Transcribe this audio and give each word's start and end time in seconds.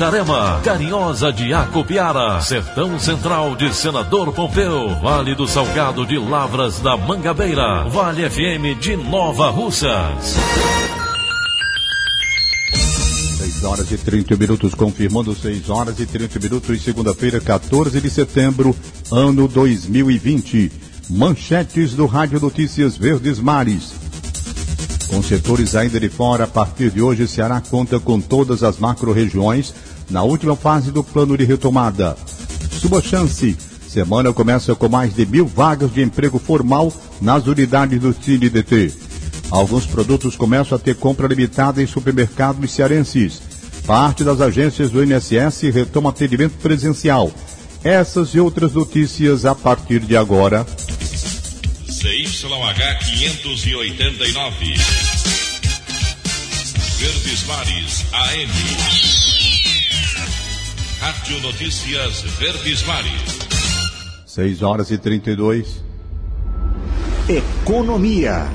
Itarema, 0.00 0.62
Carinhosa 0.64 1.30
de 1.30 1.52
Acopiara, 1.52 2.40
Sertão 2.40 2.98
Central 2.98 3.54
de 3.54 3.70
Senador 3.74 4.32
Pompeu, 4.32 4.98
Vale 4.98 5.34
do 5.34 5.46
Salgado 5.46 6.06
de 6.06 6.16
Lavras 6.16 6.80
da 6.80 6.96
Mangabeira, 6.96 7.84
Vale 7.86 8.30
FM 8.30 8.80
de 8.80 8.96
Nova 8.96 9.50
Russas. 9.50 10.36
6 13.36 13.64
horas 13.64 13.92
e 13.92 13.98
30 13.98 14.36
minutos, 14.36 14.74
confirmando 14.74 15.34
6 15.34 15.68
horas 15.68 16.00
e 16.00 16.06
30 16.06 16.38
minutos, 16.38 16.80
segunda-feira, 16.80 17.38
14 17.38 18.00
de 18.00 18.08
setembro, 18.08 18.74
ano 19.12 19.46
2020. 19.46 20.72
Manchetes 21.10 21.92
do 21.92 22.06
Rádio 22.06 22.40
Notícias 22.40 22.96
Verdes 22.96 23.38
Mares. 23.38 23.92
Com 25.10 25.22
setores 25.22 25.74
ainda 25.74 26.00
de 26.00 26.08
fora, 26.08 26.44
a 26.44 26.46
partir 26.46 26.88
de 26.90 27.02
hoje, 27.02 27.26
Ceará 27.26 27.60
conta 27.60 27.98
com 27.98 28.18
todas 28.20 28.62
as 28.62 28.78
macro-regiões 28.78 29.74
na 30.10 30.22
última 30.22 30.56
fase 30.56 30.90
do 30.90 31.02
plano 31.02 31.36
de 31.36 31.44
retomada. 31.44 32.16
Sua 32.72 33.00
chance. 33.00 33.56
Semana 33.88 34.32
começa 34.32 34.74
com 34.74 34.88
mais 34.88 35.14
de 35.14 35.26
mil 35.26 35.46
vagas 35.46 35.92
de 35.92 36.02
emprego 36.02 36.38
formal 36.38 36.92
nas 37.20 37.46
unidades 37.46 38.00
do 38.00 38.12
CineDT. 38.12 38.92
Alguns 39.50 39.84
produtos 39.84 40.36
começam 40.36 40.76
a 40.76 40.78
ter 40.78 40.94
compra 40.94 41.26
limitada 41.26 41.82
em 41.82 41.86
supermercados 41.86 42.70
cearenses. 42.70 43.42
Parte 43.84 44.22
das 44.22 44.40
agências 44.40 44.90
do 44.90 45.02
INSS 45.02 45.62
retoma 45.74 46.10
atendimento 46.10 46.56
presencial. 46.58 47.32
Essas 47.82 48.28
e 48.34 48.40
outras 48.40 48.72
notícias 48.74 49.44
a 49.44 49.54
partir 49.54 50.00
de 50.00 50.16
agora. 50.16 50.64
CYH 51.88 52.98
589. 53.04 54.74
Verdes 56.98 57.44
Mares 57.46 58.04
AM. 58.12 59.19
Rádio 61.00 61.40
Notícias 61.40 62.20
Verdes 62.38 62.86
Mares. 62.86 63.38
6 64.26 64.62
horas 64.62 64.90
e 64.90 64.98
32. 64.98 65.82
Economia. 67.26 68.46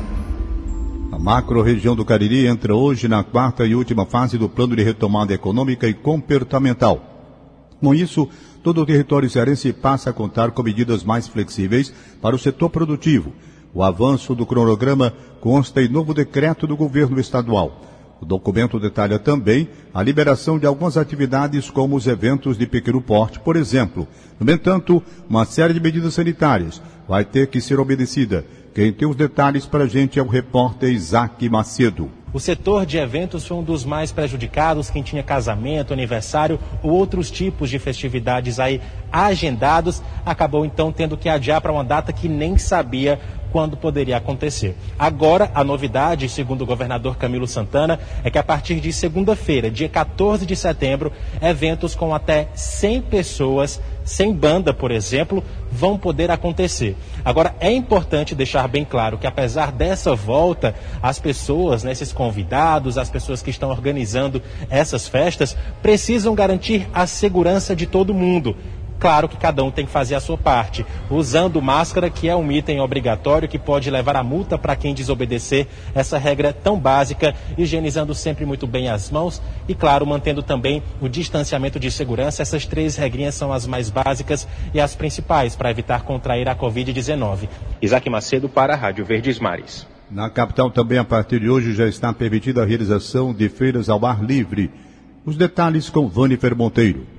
A 1.11 1.17
macro-região 1.17 1.95
do 1.95 2.05
Cariri 2.05 2.45
entra 2.45 2.75
hoje 2.75 3.07
na 3.07 3.23
quarta 3.23 3.66
e 3.66 3.73
última 3.73 4.05
fase 4.05 4.38
do 4.38 4.47
plano 4.47 4.75
de 4.75 4.84
retomada 4.84 5.34
econômica 5.34 5.88
e 5.88 5.94
comportamental. 5.95 7.73
Com 7.81 7.95
isso, 7.95 8.29
todo 8.61 8.79
o 8.79 8.85
território 8.85 9.28
cearense 9.28 9.73
passa 9.73 10.11
a 10.11 10.13
contar 10.13 10.51
com 10.51 10.61
medidas 10.61 11.03
mais 11.03 11.28
flexíveis 11.28 11.91
para 12.22 12.35
o 12.35 12.39
setor 12.39 12.69
produtivo. 12.69 13.34
O 13.73 13.81
avanço 13.81 14.35
do 14.35 14.45
cronograma 14.45 15.11
consta 15.41 15.81
em 15.81 15.88
novo 15.88 16.13
decreto 16.13 16.67
do 16.67 16.78
governo 16.78 17.19
estadual. 17.19 17.94
O 18.22 18.26
documento 18.26 18.80
detalha 18.80 19.20
também 19.20 19.68
a 19.94 20.02
liberação 20.02 20.58
de 20.58 20.66
algumas 20.66 20.98
atividades, 20.98 21.70
como 21.70 21.96
os 21.96 22.08
eventos 22.08 22.58
de 22.58 22.66
pequeno 22.66 23.02
porte, 23.02 23.40
por 23.40 23.56
exemplo. 23.56 24.08
No 24.40 24.52
entanto, 24.52 25.03
uma 25.30 25.46
série 25.46 25.74
de 25.74 25.80
medidas 25.80 26.14
sanitárias 26.14 26.81
vai 27.08 27.26
ter 27.26 27.48
que 27.48 27.59
ser 27.59 27.80
obedecida. 27.80 28.46
Quem 28.75 28.91
tem 28.91 29.08
os 29.08 29.16
detalhes 29.16 29.66
para 29.66 29.86
a 29.86 29.88
gente 29.88 30.19
é 30.19 30.22
o 30.22 30.28
repórter 30.28 30.90
Isaac 30.90 31.47
Macedo. 31.47 32.12
O 32.34 32.41
setor 32.41 32.86
de 32.86 32.97
eventos 32.97 33.47
foi 33.47 33.56
um 33.56 33.63
dos 33.63 33.86
mais 33.86 34.12
prejudicados, 34.12 34.90
quem 34.90 35.02
tinha 35.02 35.24
casamento, 35.24 35.94
aniversário 35.94 36.59
ou 36.84 36.91
outros 36.91 37.31
tipos 37.31 37.69
de 37.69 37.80
festividades 37.80 38.59
aí 38.59 38.81
agendados, 39.09 40.03
acabou 40.25 40.66
então 40.66 40.91
tendo 40.91 41.16
que 41.16 41.30
adiar 41.30 41.62
para 41.62 41.72
uma 41.72 41.85
data 41.85 42.12
que 42.12 42.28
nem 42.28 42.58
sabia 42.58 43.18
quando 43.50 43.78
poderia 43.78 44.18
acontecer. 44.18 44.75
Agora, 45.00 45.50
a 45.56 45.64
novidade, 45.64 46.28
segundo 46.28 46.64
o 46.64 46.66
governador 46.66 47.16
Camilo 47.16 47.47
Santana, 47.47 47.97
é 48.22 48.30
que 48.30 48.38
a 48.38 48.44
partir 48.44 48.81
de 48.81 48.91
segunda-feira, 48.91 49.72
dia 49.72 49.88
14 49.88 50.46
de 50.46 50.58
setembro, 50.58 51.14
eventos 51.41 51.96
com 51.96 52.14
até 52.14 52.50
100 52.53 53.03
pessoas, 53.03 53.80
sem 54.05 54.31
banda, 54.31 54.73
por 54.73 54.91
exemplo, 54.91 55.43
vão 55.71 55.97
poder 55.97 56.29
acontecer. 56.29 56.95
Agora, 57.25 57.55
é 57.59 57.71
importante 57.71 58.35
deixar 58.35 58.67
bem 58.67 58.85
claro 58.85 59.17
que, 59.17 59.27
apesar 59.27 59.71
dessa 59.71 60.16
volta, 60.16 60.75
as 61.01 61.19
pessoas, 61.19 61.83
né, 61.83 61.91
esses 61.91 62.13
convidados, 62.13 62.97
as 62.97 63.09
pessoas 63.09 63.41
que 63.41 63.49
estão 63.49 63.71
organizando 63.71 64.41
essas 64.69 65.07
festas, 65.07 65.57
precisam 65.81 66.35
garantir 66.35 66.88
a 66.93 67.07
segurança 67.07 67.75
de 67.75 67.88
todo 67.88 68.13
mundo. 68.13 68.55
Claro 69.00 69.28
que 69.28 69.38
cada 69.38 69.63
um 69.63 69.72
tem 69.72 69.85
que 69.85 69.91
fazer 69.91 70.16
a 70.16 70.19
sua 70.19 70.38
parte, 70.38 70.85
usando 71.09 71.61
máscara, 71.61 72.09
que 72.09 72.29
é 72.29 72.35
um 72.35 72.51
item 72.51 72.79
obrigatório 72.79 73.47
que 73.47 73.59
pode 73.59 73.91
levar 73.91 74.16
a 74.16 74.23
multa 74.23 74.57
para 74.57 74.75
quem 74.75 74.94
desobedecer 74.94 75.67
essa 75.94 76.17
regra 76.17 76.53
tão 76.53 76.79
básica, 76.79 77.35
higienizando 77.57 78.16
sempre 78.16 78.45
muito 78.45 78.66
bem 78.66 78.89
as 78.89 79.11
mãos 79.11 79.41
e, 79.67 79.75
claro, 79.75 80.05
mantendo 80.05 80.41
também 80.41 80.81
o 81.01 81.09
distanciamento 81.09 81.79
de 81.79 81.91
segurança. 81.91 82.41
Essas 82.41 82.66
três 82.66 82.95
regrinhas 82.95 83.35
são 83.35 83.51
as 83.51 83.67
mais 83.67 83.89
básicas 83.89 84.47
e 84.73 84.79
as 84.79 84.95
principais 84.95 85.55
para 85.55 85.69
evitar 85.69 86.03
contrair 86.03 86.47
a 86.47 86.55
Covid-19. 86.55 87.50
Isaac 87.81 88.09
Macedo 88.09 88.47
para 88.47 88.73
a 88.73 88.78
Rádio 88.78 89.05
Verdes 89.05 89.39
Mares. 89.39 89.85
Na 90.09 90.29
capital 90.29 90.69
também, 90.69 91.00
a 91.00 91.03
partir 91.03 91.39
de 91.39 91.50
hoje, 91.50 91.73
já 91.73 91.88
está 91.88 92.13
permitida 92.13 92.61
a 92.61 92.66
realização 92.66 93.34
de 93.34 93.50
feiras 93.50 93.89
ao 93.89 94.05
ar 94.05 94.23
livre. 94.23 94.72
Os 95.25 95.35
detalhes 95.35 95.89
com 95.89 96.07
Vanifer 96.07 96.55
Monteiro. 96.55 97.15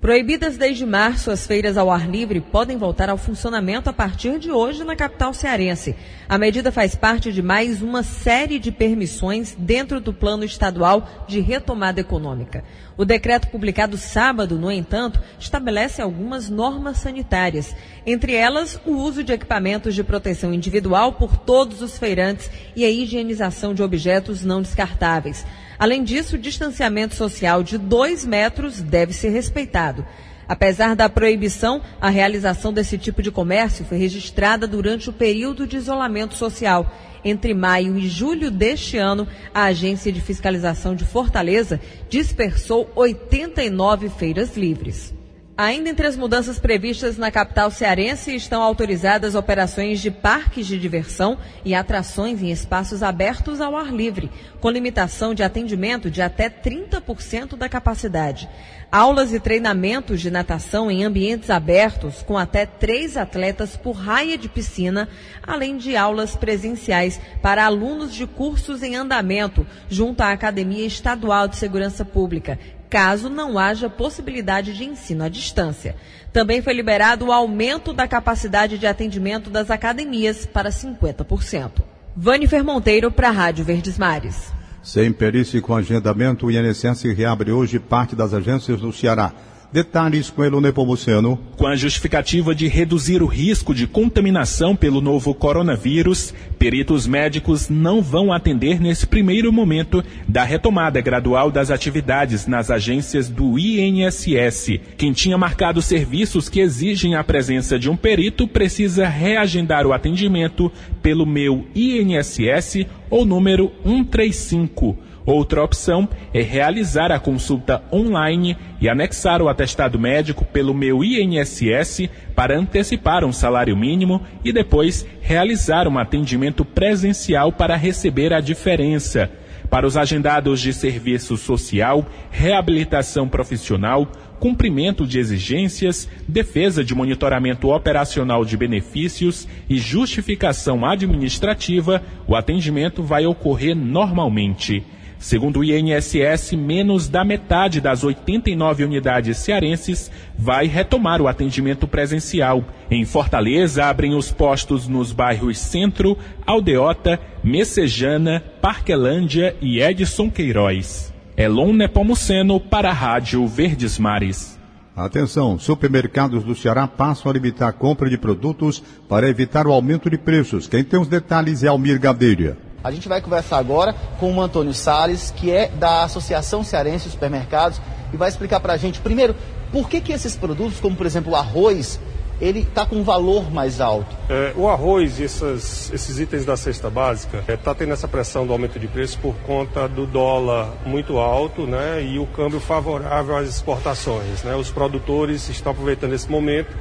Proibidas 0.00 0.56
desde 0.56 0.86
março, 0.86 1.28
as 1.28 1.44
feiras 1.44 1.76
ao 1.76 1.90
ar 1.90 2.08
livre 2.08 2.40
podem 2.40 2.76
voltar 2.76 3.10
ao 3.10 3.18
funcionamento 3.18 3.90
a 3.90 3.92
partir 3.92 4.38
de 4.38 4.48
hoje 4.48 4.84
na 4.84 4.94
capital 4.94 5.34
cearense. 5.34 5.96
A 6.28 6.38
medida 6.38 6.70
faz 6.70 6.94
parte 6.94 7.32
de 7.32 7.42
mais 7.42 7.82
uma 7.82 8.04
série 8.04 8.60
de 8.60 8.70
permissões 8.70 9.56
dentro 9.58 10.00
do 10.00 10.14
plano 10.14 10.44
estadual 10.44 11.26
de 11.26 11.40
retomada 11.40 12.00
econômica. 12.00 12.62
O 12.96 13.04
decreto 13.04 13.48
publicado 13.48 13.96
sábado, 13.96 14.56
no 14.56 14.70
entanto, 14.70 15.20
estabelece 15.36 16.00
algumas 16.00 16.48
normas 16.48 16.98
sanitárias, 16.98 17.74
entre 18.06 18.34
elas 18.34 18.80
o 18.86 18.92
uso 18.92 19.24
de 19.24 19.32
equipamentos 19.32 19.96
de 19.96 20.04
proteção 20.04 20.54
individual 20.54 21.14
por 21.14 21.36
todos 21.36 21.82
os 21.82 21.98
feirantes 21.98 22.48
e 22.76 22.84
a 22.84 22.90
higienização 22.90 23.74
de 23.74 23.82
objetos 23.82 24.44
não 24.44 24.62
descartáveis. 24.62 25.44
Além 25.78 26.02
disso, 26.02 26.36
o 26.36 26.38
distanciamento 26.38 27.14
social 27.14 27.62
de 27.62 27.78
dois 27.78 28.24
metros 28.24 28.80
deve 28.80 29.12
ser 29.12 29.28
respeitado. 29.28 30.04
Apesar 30.48 30.96
da 30.96 31.08
proibição, 31.08 31.82
a 32.00 32.08
realização 32.08 32.72
desse 32.72 32.96
tipo 32.96 33.22
de 33.22 33.30
comércio 33.30 33.84
foi 33.84 33.98
registrada 33.98 34.66
durante 34.66 35.10
o 35.10 35.12
período 35.12 35.66
de 35.66 35.76
isolamento 35.76 36.34
social. 36.34 36.90
Entre 37.22 37.52
maio 37.52 37.98
e 37.98 38.08
julho 38.08 38.50
deste 38.50 38.96
ano, 38.96 39.28
a 39.52 39.64
Agência 39.64 40.10
de 40.10 40.20
Fiscalização 40.20 40.94
de 40.94 41.04
Fortaleza 41.04 41.78
dispersou 42.08 42.90
89 42.96 44.08
feiras 44.08 44.56
livres. 44.56 45.17
Ainda 45.60 45.90
entre 45.90 46.06
as 46.06 46.16
mudanças 46.16 46.56
previstas 46.56 47.18
na 47.18 47.32
capital 47.32 47.68
cearense 47.68 48.32
estão 48.32 48.62
autorizadas 48.62 49.34
operações 49.34 49.98
de 50.00 50.08
parques 50.08 50.68
de 50.68 50.78
diversão 50.78 51.36
e 51.64 51.74
atrações 51.74 52.40
em 52.40 52.52
espaços 52.52 53.02
abertos 53.02 53.60
ao 53.60 53.76
ar 53.76 53.92
livre, 53.92 54.30
com 54.60 54.70
limitação 54.70 55.34
de 55.34 55.42
atendimento 55.42 56.12
de 56.12 56.22
até 56.22 56.48
30% 56.48 57.56
da 57.56 57.68
capacidade. 57.68 58.48
Aulas 58.90 59.34
e 59.34 59.40
treinamentos 59.40 60.20
de 60.20 60.30
natação 60.30 60.88
em 60.88 61.02
ambientes 61.02 61.50
abertos, 61.50 62.22
com 62.22 62.38
até 62.38 62.64
três 62.64 63.16
atletas 63.16 63.76
por 63.76 63.96
raia 63.96 64.38
de 64.38 64.48
piscina, 64.48 65.08
além 65.44 65.76
de 65.76 65.96
aulas 65.96 66.36
presenciais 66.36 67.20
para 67.42 67.66
alunos 67.66 68.14
de 68.14 68.28
cursos 68.28 68.80
em 68.80 68.94
andamento, 68.94 69.66
junto 69.90 70.20
à 70.20 70.30
Academia 70.30 70.86
Estadual 70.86 71.48
de 71.48 71.56
Segurança 71.56 72.04
Pública, 72.04 72.58
caso 72.88 73.28
não 73.28 73.58
haja 73.58 73.90
possibilidade 73.90 74.74
de 74.74 74.84
ensino 74.84 75.24
à 75.24 75.28
distância. 75.28 75.96
Também 76.32 76.62
foi 76.62 76.72
liberado 76.72 77.26
o 77.26 77.32
aumento 77.32 77.92
da 77.92 78.06
capacidade 78.06 78.78
de 78.78 78.86
atendimento 78.86 79.50
das 79.50 79.70
academias 79.70 80.46
para 80.46 80.70
50%. 80.70 81.82
Vanifer 82.16 82.64
Monteiro 82.64 83.10
para 83.10 83.28
a 83.28 83.32
Rádio 83.32 83.64
Verdes 83.64 83.96
Mares. 83.98 84.52
Sem 84.82 85.12
perícia 85.12 85.58
e 85.58 85.60
com 85.60 85.74
agendamento, 85.74 86.46
o 86.46 86.50
INSS 86.50 87.02
reabre 87.14 87.52
hoje 87.52 87.78
parte 87.78 88.16
das 88.16 88.32
agências 88.32 88.80
do 88.80 88.92
Ceará. 88.92 89.32
Detalhes 89.70 90.30
com 90.30 90.42
Elone 90.42 90.72
Pomuceno. 90.72 91.38
Com 91.58 91.66
a 91.66 91.76
justificativa 91.76 92.54
de 92.54 92.66
reduzir 92.66 93.22
o 93.22 93.26
risco 93.26 93.74
de 93.74 93.86
contaminação 93.86 94.74
pelo 94.74 95.02
novo 95.02 95.34
coronavírus, 95.34 96.32
peritos 96.58 97.06
médicos 97.06 97.68
não 97.68 98.00
vão 98.00 98.32
atender 98.32 98.80
nesse 98.80 99.06
primeiro 99.06 99.52
momento 99.52 100.02
da 100.26 100.42
retomada 100.42 101.02
gradual 101.02 101.50
das 101.50 101.70
atividades 101.70 102.46
nas 102.46 102.70
agências 102.70 103.28
do 103.28 103.58
INSS. 103.58 104.80
Quem 104.96 105.12
tinha 105.12 105.36
marcado 105.36 105.82
serviços 105.82 106.48
que 106.48 106.60
exigem 106.60 107.14
a 107.14 107.22
presença 107.22 107.78
de 107.78 107.90
um 107.90 107.96
perito 107.96 108.48
precisa 108.48 109.06
reagendar 109.06 109.86
o 109.86 109.92
atendimento 109.92 110.72
pelo 111.02 111.26
meu 111.26 111.66
INSS 111.74 112.86
ou 113.10 113.26
número 113.26 113.70
135 113.84 115.07
Outra 115.28 115.62
opção 115.62 116.08
é 116.32 116.40
realizar 116.40 117.12
a 117.12 117.18
consulta 117.18 117.82
online 117.92 118.56
e 118.80 118.88
anexar 118.88 119.42
o 119.42 119.48
atestado 119.50 119.98
médico 119.98 120.42
pelo 120.42 120.72
meu 120.72 121.04
INSS 121.04 122.08
para 122.34 122.58
antecipar 122.58 123.22
um 123.26 123.32
salário 123.32 123.76
mínimo 123.76 124.22
e 124.42 124.54
depois 124.54 125.06
realizar 125.20 125.86
um 125.86 125.98
atendimento 125.98 126.64
presencial 126.64 127.52
para 127.52 127.76
receber 127.76 128.32
a 128.32 128.40
diferença. 128.40 129.30
Para 129.68 129.86
os 129.86 129.98
agendados 129.98 130.62
de 130.62 130.72
serviço 130.72 131.36
social, 131.36 132.06
reabilitação 132.30 133.28
profissional, 133.28 134.10
cumprimento 134.40 135.06
de 135.06 135.18
exigências, 135.18 136.08
defesa 136.26 136.82
de 136.82 136.94
monitoramento 136.94 137.68
operacional 137.68 138.46
de 138.46 138.56
benefícios 138.56 139.46
e 139.68 139.76
justificação 139.76 140.86
administrativa, 140.86 142.02
o 142.26 142.34
atendimento 142.34 143.02
vai 143.02 143.26
ocorrer 143.26 143.76
normalmente. 143.76 144.82
Segundo 145.18 145.60
o 145.60 145.64
INSS, 145.64 146.52
menos 146.52 147.08
da 147.08 147.24
metade 147.24 147.80
das 147.80 148.04
89 148.04 148.84
unidades 148.84 149.38
cearenses 149.38 150.10
vai 150.38 150.66
retomar 150.66 151.20
o 151.20 151.26
atendimento 151.26 151.88
presencial. 151.88 152.64
Em 152.90 153.04
Fortaleza, 153.04 153.84
abrem 153.84 154.14
os 154.14 154.30
postos 154.30 154.86
nos 154.86 155.12
bairros 155.12 155.58
Centro, 155.58 156.16
Aldeota, 156.46 157.20
Messejana, 157.42 158.42
Parquelândia 158.60 159.56
e 159.60 159.80
Edson 159.80 160.30
Queiroz. 160.30 161.12
Elon 161.36 161.72
Nepomuceno 161.72 162.60
para 162.60 162.90
a 162.90 162.92
Rádio 162.92 163.46
Verdes 163.46 163.98
Mares. 163.98 164.58
Atenção, 164.96 165.58
supermercados 165.58 166.42
do 166.42 166.56
Ceará 166.56 166.88
passam 166.88 167.30
a 167.30 167.32
limitar 167.32 167.68
a 167.68 167.72
compra 167.72 168.10
de 168.10 168.18
produtos 168.18 168.82
para 169.08 169.28
evitar 169.28 169.66
o 169.66 169.72
aumento 169.72 170.10
de 170.10 170.18
preços. 170.18 170.66
Quem 170.66 170.82
tem 170.82 170.98
os 170.98 171.06
detalhes 171.06 171.62
é 171.62 171.68
Almir 171.68 172.00
Gadeira. 172.00 172.67
A 172.82 172.90
gente 172.92 173.08
vai 173.08 173.20
conversar 173.20 173.58
agora 173.58 173.92
com 174.20 174.32
o 174.32 174.40
Antônio 174.40 174.72
Sales, 174.72 175.32
que 175.34 175.50
é 175.50 175.68
da 175.68 176.04
Associação 176.04 176.62
Cearense 176.62 177.06
de 177.06 177.10
Supermercados, 177.10 177.80
e 178.12 178.16
vai 178.16 178.28
explicar 178.28 178.60
para 178.60 178.72
a 178.72 178.76
gente, 178.76 179.00
primeiro, 179.00 179.34
por 179.72 179.88
que, 179.88 180.00
que 180.00 180.12
esses 180.12 180.36
produtos, 180.36 180.80
como 180.80 180.94
por 180.94 181.04
exemplo 181.04 181.32
o 181.32 181.36
arroz, 181.36 182.00
ele 182.40 182.60
está 182.60 182.86
com 182.86 182.96
um 182.96 183.02
valor 183.02 183.50
mais 183.50 183.80
alto? 183.80 184.14
É, 184.28 184.52
o 184.56 184.68
arroz 184.68 185.18
e 185.18 185.24
essas, 185.24 185.92
esses 185.92 186.20
itens 186.20 186.44
da 186.44 186.56
cesta 186.56 186.88
básica 186.88 187.38
está 187.38 187.52
é, 187.52 187.56
tá 187.56 187.74
tendo 187.74 187.92
essa 187.92 188.06
pressão 188.06 188.46
do 188.46 188.52
aumento 188.52 188.78
de 188.78 188.86
preço 188.86 189.18
por 189.18 189.34
conta 189.44 189.88
do 189.88 190.06
dólar 190.06 190.72
muito 190.86 191.18
alto 191.18 191.66
né, 191.66 192.02
e 192.02 192.18
o 192.18 192.26
câmbio 192.26 192.60
favorável 192.60 193.36
às 193.36 193.48
exportações. 193.48 194.44
Né? 194.44 194.54
Os 194.54 194.70
produtores 194.70 195.48
estão 195.48 195.72
aproveitando 195.72 196.12
esse 196.12 196.30
momento 196.30 196.76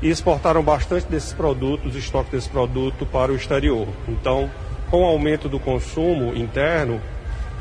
e 0.00 0.08
exportaram 0.08 0.62
bastante 0.62 1.06
desses 1.06 1.32
produtos, 1.32 1.96
estoque 1.96 2.30
desse 2.30 2.48
produto 2.48 3.04
para 3.04 3.32
o 3.32 3.34
exterior. 3.34 3.88
Então, 4.06 4.48
com 4.94 5.02
o 5.02 5.06
aumento 5.06 5.48
do 5.48 5.58
consumo 5.58 6.36
interno, 6.36 7.00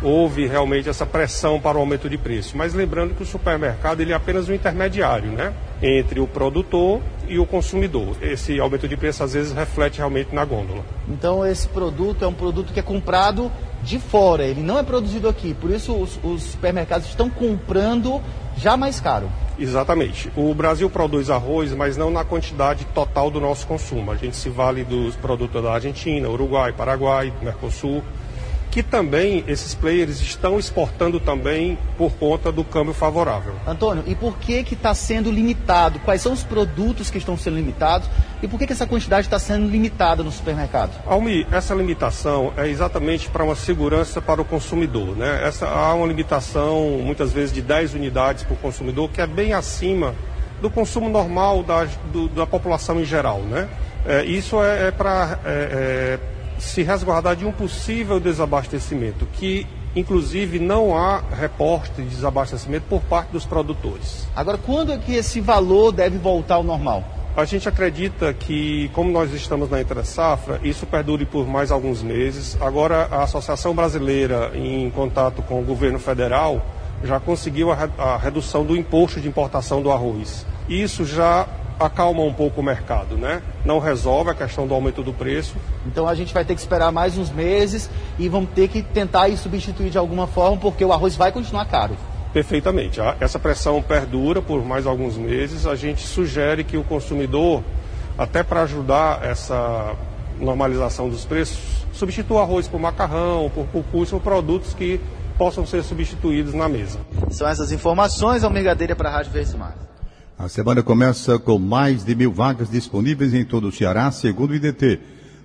houve 0.03 0.45
realmente 0.45 0.87
essa 0.87 1.03
pressão 1.03 1.59
para 1.59 1.79
o 1.79 1.81
aumento 1.81 2.07
de 2.07 2.15
preço. 2.15 2.55
Mas 2.55 2.75
lembrando 2.75 3.15
que 3.15 3.23
o 3.23 3.25
supermercado 3.25 4.01
ele 4.01 4.11
é 4.11 4.15
apenas 4.15 4.47
um 4.47 4.53
intermediário, 4.53 5.31
né? 5.31 5.51
Entre 5.81 6.19
o 6.19 6.27
produtor 6.27 7.01
e 7.27 7.39
o 7.39 7.45
consumidor. 7.47 8.17
Esse 8.21 8.59
aumento 8.59 8.87
de 8.87 8.95
preço 8.95 9.23
às 9.23 9.33
vezes 9.33 9.51
reflete 9.51 9.97
realmente 9.97 10.35
na 10.35 10.45
gôndola. 10.45 10.85
Então 11.09 11.43
esse 11.43 11.67
produto 11.67 12.23
é 12.23 12.27
um 12.27 12.35
produto 12.35 12.71
que 12.71 12.79
é 12.79 12.83
comprado 12.83 13.51
de 13.81 13.97
fora, 13.97 14.43
ele 14.43 14.61
não 14.61 14.77
é 14.77 14.83
produzido 14.83 15.27
aqui. 15.27 15.55
Por 15.55 15.71
isso 15.71 15.91
os, 15.91 16.19
os 16.23 16.43
supermercados 16.43 17.07
estão 17.07 17.31
comprando 17.31 18.21
já 18.55 18.77
mais 18.77 18.99
caro. 18.99 19.27
Exatamente. 19.57 20.31
O 20.35 20.53
Brasil 20.53 20.89
produz 20.89 21.29
arroz, 21.29 21.73
mas 21.73 21.95
não 21.95 22.09
na 22.09 22.23
quantidade 22.23 22.85
total 22.93 23.29
do 23.29 23.39
nosso 23.39 23.67
consumo. 23.67 24.11
A 24.11 24.15
gente 24.15 24.35
se 24.35 24.49
vale 24.49 24.83
dos 24.83 25.15
produtos 25.15 25.61
da 25.61 25.73
Argentina, 25.73 26.27
Uruguai, 26.29 26.73
Paraguai, 26.73 27.31
Mercosul 27.41 28.03
que 28.73 28.81
também 28.81 29.43
esses 29.47 29.75
players 29.75 30.19
estão 30.19 30.57
exportando 30.57 31.19
também 31.19 31.77
por 31.95 32.11
conta 32.13 32.51
do 32.51 32.63
câmbio 32.63 32.91
favorável. 32.91 33.53
Antônio, 33.67 34.03
e 34.07 34.15
por 34.15 34.35
que 34.39 34.63
que 34.63 34.73
está 34.73 34.95
sendo 34.95 35.29
limitado? 35.29 35.99
Quais 35.99 36.23
são 36.23 36.33
os 36.33 36.41
produtos 36.41 37.11
que 37.11 37.19
estão 37.19 37.37
sendo 37.37 37.57
limitados 37.57 38.09
e 38.41 38.47
por 38.47 38.57
que 38.57 38.65
que 38.65 38.73
essa 38.73 38.87
quantidade 38.87 39.27
está 39.27 39.37
sendo 39.37 39.69
limitada 39.69 40.23
no 40.23 40.31
supermercado? 40.31 40.99
Almi, 41.05 41.45
essa 41.51 41.75
limitação 41.75 42.51
é 42.57 42.67
exatamente 42.67 43.29
para 43.29 43.43
uma 43.43 43.55
segurança 43.55 44.19
para 44.19 44.41
o 44.41 44.45
consumidor, 44.45 45.15
né? 45.15 45.41
Essa 45.43 45.67
há 45.67 45.93
uma 45.93 46.07
limitação 46.07 46.99
muitas 47.03 47.31
vezes 47.31 47.53
de 47.53 47.61
10 47.61 47.93
unidades 47.93 48.43
por 48.43 48.57
consumidor 48.57 49.07
que 49.11 49.21
é 49.21 49.27
bem 49.27 49.53
acima 49.53 50.15
do 50.63 50.69
consumo 50.71 51.09
normal 51.09 51.61
da, 51.61 51.85
do, 52.11 52.27
da 52.27 52.47
população 52.47 52.99
em 52.99 53.05
geral, 53.05 53.41
né? 53.41 53.69
É, 54.03 54.25
isso 54.25 54.59
é, 54.63 54.87
é 54.87 54.91
para 54.91 55.37
é, 55.45 56.17
é 56.19 56.32
se 56.63 56.83
resguardar 56.83 57.35
de 57.35 57.45
um 57.45 57.51
possível 57.51 58.19
desabastecimento, 58.19 59.27
que 59.33 59.67
inclusive 59.95 60.59
não 60.59 60.97
há 60.97 61.19
reporte 61.19 62.01
de 62.01 62.09
desabastecimento 62.09 62.85
por 62.89 63.01
parte 63.01 63.31
dos 63.31 63.45
produtores. 63.45 64.27
Agora, 64.35 64.57
quando 64.57 64.91
é 64.91 64.97
que 64.97 65.13
esse 65.13 65.39
valor 65.39 65.91
deve 65.91 66.17
voltar 66.17 66.55
ao 66.55 66.63
normal? 66.63 67.03
A 67.35 67.45
gente 67.45 67.67
acredita 67.67 68.31
que, 68.31 68.89
como 68.93 69.11
nós 69.11 69.33
estamos 69.33 69.69
na 69.69 69.81
entre 69.81 70.03
safra, 70.03 70.59
isso 70.63 70.85
perdure 70.85 71.25
por 71.25 71.47
mais 71.47 71.71
alguns 71.71 72.03
meses. 72.03 72.55
Agora, 72.61 73.07
a 73.09 73.23
Associação 73.23 73.73
Brasileira, 73.73 74.51
em 74.53 74.89
contato 74.91 75.41
com 75.41 75.59
o 75.59 75.63
governo 75.63 75.97
federal, 75.97 76.63
já 77.03 77.19
conseguiu 77.19 77.71
a, 77.71 77.89
a 77.97 78.17
redução 78.17 78.63
do 78.63 78.77
imposto 78.77 79.19
de 79.19 79.27
importação 79.27 79.81
do 79.81 79.91
arroz. 79.91 80.45
Isso 80.69 81.05
já 81.05 81.47
acalma 81.79 82.21
um 82.23 82.33
pouco 82.33 82.61
o 82.61 82.63
mercado, 82.63 83.17
né? 83.17 83.41
Não 83.65 83.79
resolve 83.79 84.31
a 84.31 84.33
questão 84.33 84.67
do 84.67 84.73
aumento 84.73 85.03
do 85.03 85.13
preço. 85.13 85.55
Então 85.85 86.07
a 86.07 86.15
gente 86.15 86.33
vai 86.33 86.45
ter 86.45 86.53
que 86.53 86.61
esperar 86.61 86.91
mais 86.91 87.17
uns 87.17 87.29
meses 87.29 87.89
e 88.17 88.29
vamos 88.29 88.49
ter 88.51 88.67
que 88.67 88.81
tentar 88.81 89.29
substituir 89.37 89.89
de 89.89 89.97
alguma 89.97 90.27
forma, 90.27 90.57
porque 90.57 90.83
o 90.83 90.93
arroz 90.93 91.15
vai 91.15 91.31
continuar 91.31 91.65
caro. 91.65 91.95
Perfeitamente. 92.33 92.99
Essa 93.19 93.37
pressão 93.37 93.81
perdura 93.81 94.41
por 94.41 94.65
mais 94.65 94.87
alguns 94.87 95.15
meses. 95.15 95.67
A 95.67 95.75
gente 95.75 96.01
sugere 96.01 96.63
que 96.63 96.75
o 96.77 96.83
consumidor, 96.83 97.63
até 98.17 98.41
para 98.41 98.63
ajudar 98.63 99.23
essa 99.23 99.95
normalização 100.39 101.09
dos 101.09 101.25
preços, 101.25 101.85
substitua 101.93 102.41
arroz 102.41 102.67
por 102.67 102.79
macarrão, 102.79 103.51
por 103.53 103.67
cupus, 103.67 104.09
por 104.09 104.19
produtos 104.19 104.73
que 104.73 104.99
possam 105.37 105.65
ser 105.65 105.83
substituídos 105.83 106.53
na 106.53 106.67
mesa. 106.67 106.99
São 107.29 107.47
essas 107.47 107.71
informações, 107.71 108.43
Almigadeira 108.43 108.95
para 108.95 109.09
a 109.09 109.11
Rádio 109.11 109.31
Verde 109.31 109.55
Mar. 109.55 109.75
A 110.43 110.49
semana 110.49 110.83
começa 110.83 111.39
com 111.39 111.57
mais 111.57 112.03
de 112.03 112.13
mil 112.13 112.29
vagas 112.29 112.69
disponíveis 112.69 113.33
em 113.33 113.45
todo 113.45 113.69
o 113.69 113.71
Ceará, 113.71 114.11
segundo 114.11 114.51
o 114.51 114.55
IDT. 114.55 114.99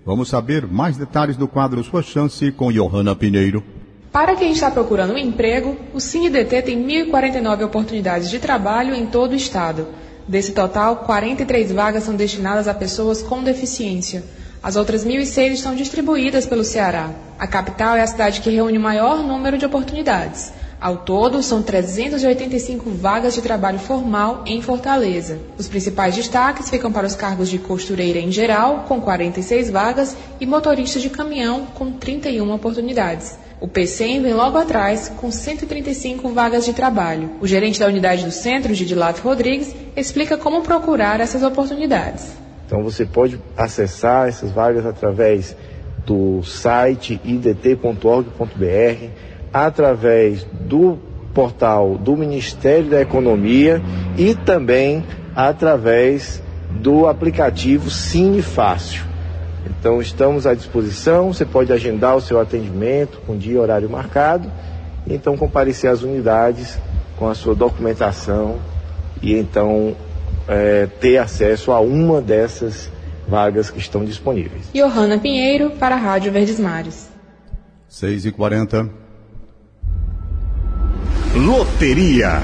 Vamos 0.04 0.28
saber 0.28 0.66
mais 0.66 0.96
detalhes 0.96 1.36
do 1.36 1.46
quadro 1.46 1.84
Sua 1.84 2.02
Chance 2.02 2.50
com 2.50 2.72
Johanna 2.72 3.14
Pinheiro. 3.14 3.62
Para 4.10 4.34
quem 4.34 4.50
está 4.50 4.72
procurando 4.72 5.12
um 5.12 5.16
emprego, 5.16 5.76
o 5.94 6.00
CineDT 6.00 6.62
tem 6.62 6.84
1.049 6.84 7.64
oportunidades 7.64 8.28
de 8.28 8.40
trabalho 8.40 8.92
em 8.92 9.06
todo 9.06 9.30
o 9.30 9.36
estado. 9.36 9.86
Desse 10.26 10.50
total, 10.50 10.96
43 10.96 11.70
vagas 11.70 12.02
são 12.02 12.16
destinadas 12.16 12.66
a 12.66 12.74
pessoas 12.74 13.22
com 13.22 13.44
deficiência. 13.44 14.24
As 14.60 14.74
outras 14.74 15.06
1.006 15.06 15.52
estão 15.52 15.76
distribuídas 15.76 16.44
pelo 16.44 16.64
Ceará. 16.64 17.10
A 17.38 17.46
capital 17.46 17.94
é 17.94 18.00
a 18.00 18.06
cidade 18.08 18.40
que 18.40 18.50
reúne 18.50 18.78
o 18.78 18.80
maior 18.80 19.22
número 19.22 19.56
de 19.56 19.64
oportunidades. 19.64 20.52
Ao 20.80 20.99
todo, 20.99 21.42
são 21.42 21.61
385 21.61 22.88
vagas 22.90 23.35
de 23.35 23.42
trabalho 23.42 23.80
formal 23.80 24.44
em 24.47 24.62
Fortaleza. 24.62 25.40
Os 25.58 25.66
principais 25.66 26.14
destaques 26.14 26.70
ficam 26.70 26.92
para 26.92 27.04
os 27.04 27.16
cargos 27.16 27.49
de 27.49 27.58
costureira 27.58 28.20
em 28.20 28.30
geral, 28.30 28.85
com 28.87 29.00
46 29.00 29.70
vagas, 29.70 30.16
e 30.40 30.47
motorista 30.47 31.00
de 31.00 31.11
caminhão, 31.11 31.66
com 31.75 31.90
31 31.90 32.52
oportunidades. 32.52 33.37
O 33.61 33.66
PCM 33.66 34.20
vem 34.20 34.35
logo 34.35 34.56
atrás, 34.56 35.12
com 35.16 35.32
135 35.32 36.28
vagas 36.28 36.64
de 36.64 36.73
trabalho. 36.73 37.32
O 37.40 37.47
gerente 37.47 37.80
da 37.80 37.88
unidade 37.88 38.25
do 38.25 38.30
centro, 38.30 38.73
Gidilato 38.73 39.20
Rodrigues, 39.20 39.75
explica 39.97 40.37
como 40.37 40.62
procurar 40.62 41.18
essas 41.18 41.42
oportunidades. 41.42 42.37
Então 42.66 42.85
você 42.85 43.04
pode 43.04 43.40
acessar 43.56 44.28
essas 44.28 44.52
vagas 44.52 44.87
através 44.87 45.56
do 46.06 46.40
site 46.44 47.20
idt.org.br 47.25 49.27
através 49.52 50.44
do 50.44 50.98
portal 51.34 51.96
do 51.96 52.16
Ministério 52.16 52.90
da 52.90 53.00
Economia 53.00 53.80
e 54.16 54.34
também 54.34 55.04
através 55.34 56.42
do 56.70 57.06
aplicativo 57.06 57.90
Cine 57.90 58.42
Fácil. 58.42 59.04
Então 59.66 60.00
estamos 60.00 60.46
à 60.46 60.54
disposição, 60.54 61.32
você 61.32 61.44
pode 61.44 61.72
agendar 61.72 62.16
o 62.16 62.20
seu 62.20 62.40
atendimento 62.40 63.20
com 63.26 63.36
dia 63.36 63.54
e 63.54 63.58
horário 63.58 63.88
marcado, 63.88 64.50
e 65.06 65.14
então 65.14 65.36
comparecer 65.36 65.90
às 65.90 66.02
unidades 66.02 66.78
com 67.18 67.28
a 67.28 67.34
sua 67.34 67.54
documentação 67.54 68.58
e 69.22 69.34
então 69.34 69.96
é, 70.46 70.86
ter 71.00 71.18
acesso 71.18 71.72
a 71.72 71.80
uma 71.80 72.20
dessas 72.20 72.90
vagas 73.28 73.70
que 73.70 73.78
estão 73.78 74.04
disponíveis. 74.04 74.70
Johanna 74.74 75.18
Pinheiro, 75.18 75.70
para 75.70 75.94
a 75.94 75.98
Rádio 75.98 76.32
Verdes 76.32 76.58
Mares. 76.58 77.10
6 77.88 78.26
e 78.26 78.32
40 78.32 79.07
Loteria. 81.38 82.42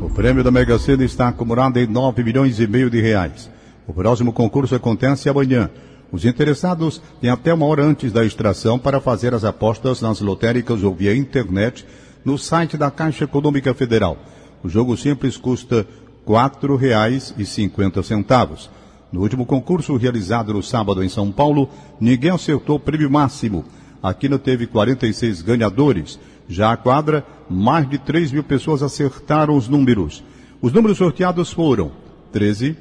O 0.00 0.08
prêmio 0.08 0.44
da 0.44 0.52
Mega 0.52 0.78
Sena 0.78 1.04
está 1.04 1.26
acumulado 1.26 1.76
em 1.78 1.88
9 1.88 2.22
milhões 2.22 2.60
e 2.60 2.66
meio 2.66 2.88
de 2.88 3.00
reais. 3.00 3.50
O 3.84 3.92
próximo 3.92 4.32
concurso 4.32 4.76
acontece 4.76 5.28
amanhã. 5.28 5.68
Os 6.12 6.24
interessados 6.24 7.02
têm 7.20 7.30
até 7.30 7.52
uma 7.52 7.66
hora 7.66 7.84
antes 7.84 8.12
da 8.12 8.24
extração 8.24 8.78
para 8.78 9.00
fazer 9.00 9.34
as 9.34 9.42
apostas 9.42 10.00
nas 10.00 10.20
lotéricas 10.20 10.84
ou 10.84 10.94
via 10.94 11.16
internet 11.16 11.84
no 12.24 12.38
site 12.38 12.76
da 12.76 12.92
Caixa 12.92 13.24
Econômica 13.24 13.74
Federal. 13.74 14.16
O 14.62 14.68
jogo 14.68 14.96
simples 14.96 15.36
custa 15.36 15.78
R$ 15.78 15.86
4,50. 16.28 18.68
No 19.10 19.22
último 19.22 19.44
concurso 19.44 19.96
realizado 19.96 20.52
no 20.52 20.62
sábado 20.62 21.02
em 21.02 21.08
São 21.08 21.32
Paulo, 21.32 21.68
ninguém 22.00 22.30
acertou 22.30 22.76
o 22.76 22.80
prêmio 22.80 23.10
máximo. 23.10 23.64
Aqui 24.00 24.28
não 24.28 24.38
teve 24.38 24.68
46 24.68 25.42
ganhadores. 25.42 26.20
Já 26.48 26.72
a 26.72 26.76
quadra, 26.76 27.26
mais 27.48 27.88
de 27.88 27.98
3 27.98 28.32
mil 28.32 28.44
pessoas 28.44 28.82
acertaram 28.82 29.56
os 29.56 29.68
números. 29.68 30.22
Os 30.60 30.72
números 30.72 30.98
sorteados 30.98 31.52
foram 31.52 31.92
13, 32.32 32.76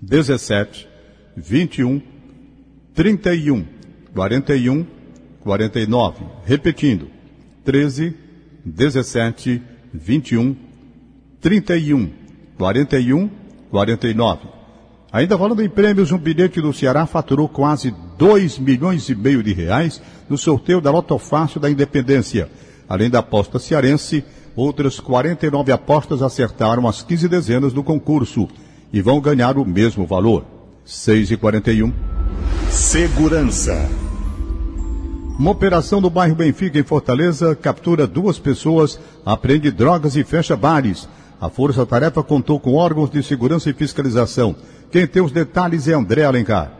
17, 0.00 0.88
21, 1.36 2.02
31, 2.94 3.64
41, 4.14 4.86
49. 5.40 6.24
Repetindo, 6.44 7.08
13, 7.64 8.16
17, 8.64 9.62
21, 9.92 10.56
31, 11.40 12.10
41, 12.56 13.30
49. 13.70 14.61
Ainda 15.12 15.36
falando 15.36 15.62
em 15.62 15.68
prêmios, 15.68 16.10
um 16.10 16.16
bilhete 16.16 16.58
do 16.58 16.72
Ceará 16.72 17.04
faturou 17.04 17.46
quase 17.46 17.94
2 18.16 18.58
milhões 18.58 19.10
e 19.10 19.14
meio 19.14 19.42
de 19.42 19.52
reais 19.52 20.00
no 20.26 20.38
sorteio 20.38 20.80
da 20.80 20.90
Loto 20.90 21.18
Fácil 21.18 21.60
da 21.60 21.70
Independência. 21.70 22.48
Além 22.88 23.10
da 23.10 23.18
aposta 23.18 23.58
cearense, 23.58 24.24
outras 24.56 24.98
49 24.98 25.70
apostas 25.70 26.22
acertaram 26.22 26.88
as 26.88 27.02
15 27.02 27.28
dezenas 27.28 27.72
do 27.74 27.84
concurso 27.84 28.48
e 28.90 29.02
vão 29.02 29.20
ganhar 29.20 29.58
o 29.58 29.66
mesmo 29.66 30.06
valor. 30.06 30.46
6 30.84 31.32
e 31.32 31.36
41. 31.36 31.92
Segurança. 32.70 33.86
Uma 35.38 35.50
operação 35.50 36.00
no 36.00 36.08
bairro 36.08 36.36
Benfica, 36.36 36.78
em 36.78 36.82
Fortaleza, 36.82 37.54
captura 37.54 38.06
duas 38.06 38.38
pessoas, 38.38 38.98
apreende 39.26 39.70
drogas 39.70 40.16
e 40.16 40.24
fecha 40.24 40.56
bares. 40.56 41.06
A 41.38 41.50
Força 41.50 41.84
Tarefa 41.84 42.22
contou 42.22 42.60
com 42.60 42.74
órgãos 42.74 43.10
de 43.10 43.22
segurança 43.22 43.68
e 43.68 43.74
fiscalização. 43.74 44.54
Quem 44.92 45.06
tem 45.06 45.22
os 45.22 45.32
detalhes 45.32 45.88
é 45.88 45.94
André 45.94 46.22
Alencar. 46.22 46.70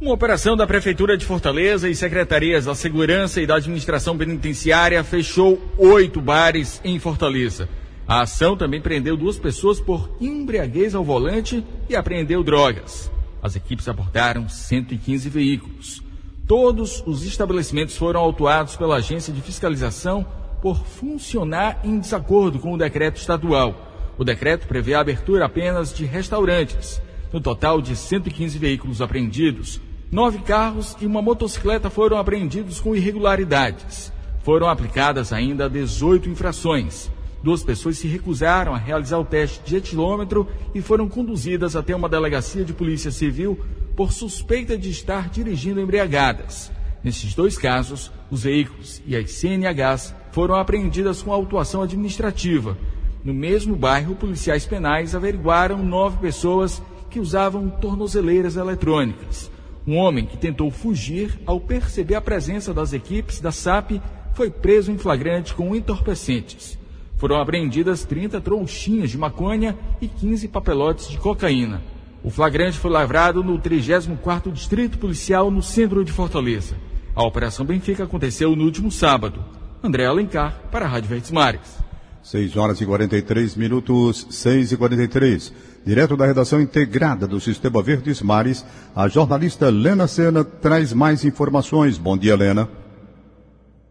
Uma 0.00 0.14
operação 0.14 0.56
da 0.56 0.68
Prefeitura 0.68 1.18
de 1.18 1.26
Fortaleza 1.26 1.90
e 1.90 1.94
secretarias 1.96 2.66
da 2.66 2.76
Segurança 2.76 3.42
e 3.42 3.46
da 3.46 3.56
Administração 3.56 4.16
Penitenciária 4.16 5.02
fechou 5.02 5.60
oito 5.76 6.20
bares 6.20 6.80
em 6.84 6.96
Fortaleza. 7.00 7.68
A 8.06 8.22
ação 8.22 8.56
também 8.56 8.80
prendeu 8.80 9.16
duas 9.16 9.36
pessoas 9.36 9.80
por 9.80 10.08
embriaguez 10.20 10.94
ao 10.94 11.02
volante 11.02 11.64
e 11.88 11.96
apreendeu 11.96 12.44
drogas. 12.44 13.10
As 13.42 13.56
equipes 13.56 13.88
abordaram 13.88 14.48
115 14.48 15.28
veículos. 15.28 16.00
Todos 16.46 17.02
os 17.04 17.24
estabelecimentos 17.24 17.96
foram 17.96 18.20
autuados 18.20 18.76
pela 18.76 18.98
Agência 18.98 19.32
de 19.32 19.40
Fiscalização 19.40 20.24
por 20.62 20.86
funcionar 20.86 21.80
em 21.82 21.98
desacordo 21.98 22.60
com 22.60 22.74
o 22.74 22.78
decreto 22.78 23.16
estadual. 23.16 24.14
O 24.16 24.22
decreto 24.22 24.68
prevê 24.68 24.94
a 24.94 25.00
abertura 25.00 25.46
apenas 25.46 25.92
de 25.92 26.04
restaurantes. 26.04 27.02
No 27.32 27.40
total 27.40 27.80
de 27.82 27.94
115 27.94 28.58
veículos 28.58 29.02
apreendidos, 29.02 29.80
Nove 30.10 30.38
carros 30.38 30.96
e 31.02 31.06
uma 31.06 31.20
motocicleta 31.20 31.90
foram 31.90 32.16
apreendidos 32.16 32.80
com 32.80 32.96
irregularidades. 32.96 34.10
Foram 34.42 34.66
aplicadas 34.66 35.34
ainda 35.34 35.68
18 35.68 36.30
infrações. 36.30 37.10
Duas 37.42 37.62
pessoas 37.62 37.98
se 37.98 38.08
recusaram 38.08 38.74
a 38.74 38.78
realizar 38.78 39.18
o 39.18 39.24
teste 39.24 39.60
de 39.62 39.76
etilômetro 39.76 40.48
e 40.74 40.80
foram 40.80 41.10
conduzidas 41.10 41.76
até 41.76 41.94
uma 41.94 42.08
delegacia 42.08 42.64
de 42.64 42.72
polícia 42.72 43.10
civil 43.10 43.60
por 43.94 44.10
suspeita 44.10 44.78
de 44.78 44.88
estar 44.88 45.28
dirigindo 45.28 45.78
embriagadas. 45.78 46.72
Nesses 47.04 47.34
dois 47.34 47.58
casos, 47.58 48.10
os 48.30 48.44
veículos 48.44 49.02
e 49.06 49.14
as 49.14 49.30
CNHs 49.32 50.14
foram 50.32 50.54
apreendidas 50.54 51.20
com 51.20 51.34
autuação 51.34 51.82
administrativa. 51.82 52.78
No 53.22 53.34
mesmo 53.34 53.76
bairro, 53.76 54.16
policiais 54.16 54.64
penais 54.64 55.14
averiguaram 55.14 55.84
nove 55.84 56.16
pessoas 56.16 56.80
que 57.10 57.20
usavam 57.20 57.68
tornozeleiras 57.68 58.56
eletrônicas. 58.56 59.50
Um 59.86 59.96
homem 59.96 60.26
que 60.26 60.36
tentou 60.36 60.70
fugir 60.70 61.40
ao 61.46 61.58
perceber 61.58 62.14
a 62.14 62.20
presença 62.20 62.74
das 62.74 62.92
equipes 62.92 63.40
da 63.40 63.50
SAP 63.50 63.92
foi 64.34 64.50
preso 64.50 64.92
em 64.92 64.98
flagrante 64.98 65.54
com 65.54 65.74
entorpecentes. 65.74 66.78
Foram 67.16 67.40
apreendidas 67.40 68.04
30 68.04 68.40
trouxinhas 68.40 69.10
de 69.10 69.18
maconha 69.18 69.76
e 70.00 70.06
15 70.06 70.46
papelotes 70.48 71.08
de 71.08 71.18
cocaína. 71.18 71.82
O 72.22 72.30
flagrante 72.30 72.78
foi 72.78 72.90
lavrado 72.90 73.42
no 73.42 73.58
34º 73.58 74.52
Distrito 74.52 74.98
Policial 74.98 75.50
no 75.50 75.62
centro 75.62 76.04
de 76.04 76.12
Fortaleza. 76.12 76.76
A 77.14 77.26
Operação 77.26 77.64
Benfica 77.64 78.04
aconteceu 78.04 78.54
no 78.54 78.64
último 78.64 78.92
sábado. 78.92 79.44
André 79.82 80.06
Alencar, 80.06 80.60
para 80.70 80.84
a 80.84 80.88
Rádio 80.88 81.08
Verdes 81.08 81.30
Mares. 81.30 81.87
6 82.28 82.58
horas 82.58 82.78
e 82.78 82.84
43 82.84 83.56
minutos, 83.56 84.26
6 84.28 84.72
e 84.72 84.76
43. 84.76 85.80
Direto 85.82 86.14
da 86.14 86.26
redação 86.26 86.60
integrada 86.60 87.26
do 87.26 87.40
Sistema 87.40 87.82
Verdes 87.82 88.20
Mares, 88.20 88.66
a 88.94 89.08
jornalista 89.08 89.70
Lena 89.70 90.06
Sena 90.06 90.44
traz 90.44 90.92
mais 90.92 91.24
informações. 91.24 91.96
Bom 91.96 92.18
dia, 92.18 92.36
Lena. 92.36 92.68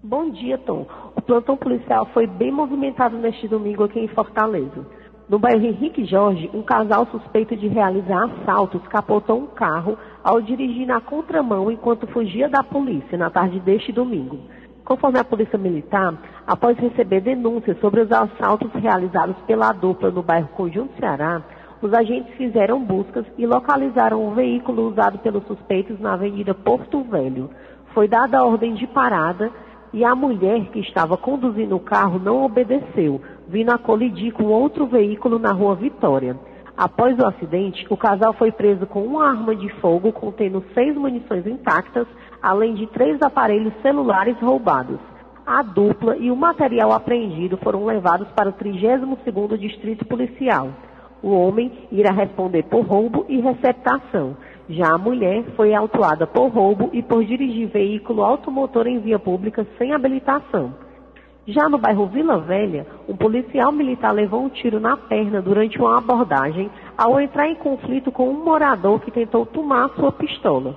Bom 0.04 0.30
dia, 0.30 0.56
Tom. 0.60 0.86
O 1.16 1.22
plantão 1.22 1.58
policial 1.58 2.08
foi 2.14 2.28
bem 2.28 2.52
movimentado 2.52 3.18
neste 3.18 3.48
domingo 3.48 3.84
aqui 3.84 4.02
em 4.02 4.08
Fortaleza. 4.10 4.86
No 5.28 5.40
bairro 5.40 5.66
Henrique 5.66 6.06
Jorge, 6.06 6.48
um 6.54 6.62
casal 6.62 7.08
suspeito 7.08 7.58
de 7.58 7.68
realizar 7.68 8.26
assaltos 8.26 8.88
capotou 8.88 9.40
um 9.40 9.48
carro 9.48 9.98
ao 10.24 10.40
dirigir 10.40 10.86
na 10.86 11.02
contramão 11.02 11.72
enquanto 11.72 12.06
fugia 12.06 12.48
da 12.48 12.62
polícia 12.62 13.18
na 13.18 13.32
tarde 13.32 13.60
deste 13.62 13.92
domingo. 13.92 14.40
Conforme 14.88 15.20
a 15.20 15.24
Polícia 15.26 15.58
Militar, 15.60 16.14
após 16.48 16.78
receber 16.78 17.20
denúncias 17.20 17.78
sobre 17.82 18.00
os 18.00 18.10
assaltos 18.10 18.72
realizados 18.72 19.36
pela 19.46 19.74
dupla 19.74 20.10
no 20.10 20.24
bairro 20.24 20.48
Conjunto 20.56 20.98
Ceará, 20.98 21.42
os 21.82 21.94
agentes 21.94 22.34
fizeram 22.38 22.82
buscas 22.82 23.26
e 23.38 23.46
localizaram 23.46 24.26
o 24.26 24.34
veículo 24.34 24.88
usado 24.88 25.20
pelos 25.20 25.46
suspeitos 25.46 26.00
na 26.00 26.14
Avenida 26.14 26.54
Porto 26.54 27.04
Velho. 27.04 27.50
Foi 27.94 28.08
dada 28.08 28.38
a 28.38 28.46
ordem 28.46 28.76
de 28.76 28.88
parada 28.88 29.52
e 29.92 30.06
a 30.06 30.16
mulher 30.16 30.68
que 30.72 30.80
estava 30.80 31.18
conduzindo 31.18 31.76
o 31.76 31.82
carro 31.82 32.18
não 32.18 32.46
obedeceu, 32.46 33.22
vindo 33.46 33.72
a 33.72 33.78
colidir 33.78 34.32
com 34.32 34.46
outro 34.46 34.88
veículo 34.88 35.38
na 35.38 35.52
Rua 35.52 35.76
Vitória. 35.76 36.38
Após 36.78 37.20
o 37.20 37.26
acidente, 37.26 37.86
o 37.90 37.98
casal 37.98 38.32
foi 38.32 38.54
preso 38.54 38.86
com 38.86 39.04
uma 39.04 39.28
arma 39.28 39.54
de 39.54 39.68
fogo 39.82 40.14
contendo 40.14 40.64
seis 40.74 40.96
munições 40.96 41.46
intactas, 41.46 42.08
além 42.42 42.76
de 42.76 42.88
três 42.88 43.22
aparelhos 43.22 43.74
celulares 43.82 44.38
roubados. 44.40 45.00
A 45.46 45.62
dupla 45.62 46.18
e 46.18 46.30
o 46.30 46.36
material 46.36 46.92
apreendido 46.92 47.58
foram 47.58 47.86
levados 47.86 48.28
para 48.36 48.50
o 48.50 48.54
32º 48.54 49.58
Distrito 49.58 50.06
Policial. 50.06 50.70
O 51.24 51.32
homem 51.32 51.72
irá 51.92 52.12
responder 52.12 52.64
por 52.64 52.86
roubo 52.86 53.26
e 53.30 53.40
receptação. 53.40 54.36
Já 54.70 54.94
a 54.94 54.98
mulher 54.98 55.46
foi 55.56 55.74
autuada 55.74 56.28
por 56.28 56.50
roubo 56.50 56.90
e 56.92 57.02
por 57.02 57.24
dirigir 57.24 57.70
veículo 57.70 58.24
automotor 58.24 58.88
em 58.88 59.00
via 59.00 59.18
pública 59.18 59.66
sem 59.78 59.94
habilitação. 59.94 60.74
Já 61.48 61.70
no 61.70 61.78
bairro 61.78 62.08
Vila 62.08 62.40
Velha, 62.40 62.86
um 63.08 63.16
policial 63.16 63.72
militar 63.72 64.12
levou 64.12 64.44
um 64.44 64.50
tiro 64.50 64.82
na 64.82 64.98
perna 64.98 65.42
durante 65.42 65.80
uma 65.80 65.98
abordagem 65.98 66.70
ao 66.98 67.22
entrar 67.22 67.48
em 67.48 67.56
conflito 67.56 68.12
com 68.12 68.30
um 68.30 68.44
morador 68.44 69.00
que 69.00 69.12
tentou 69.12 69.46
tomar 69.46 69.90
sua 69.92 70.12
pistola. 70.12 70.76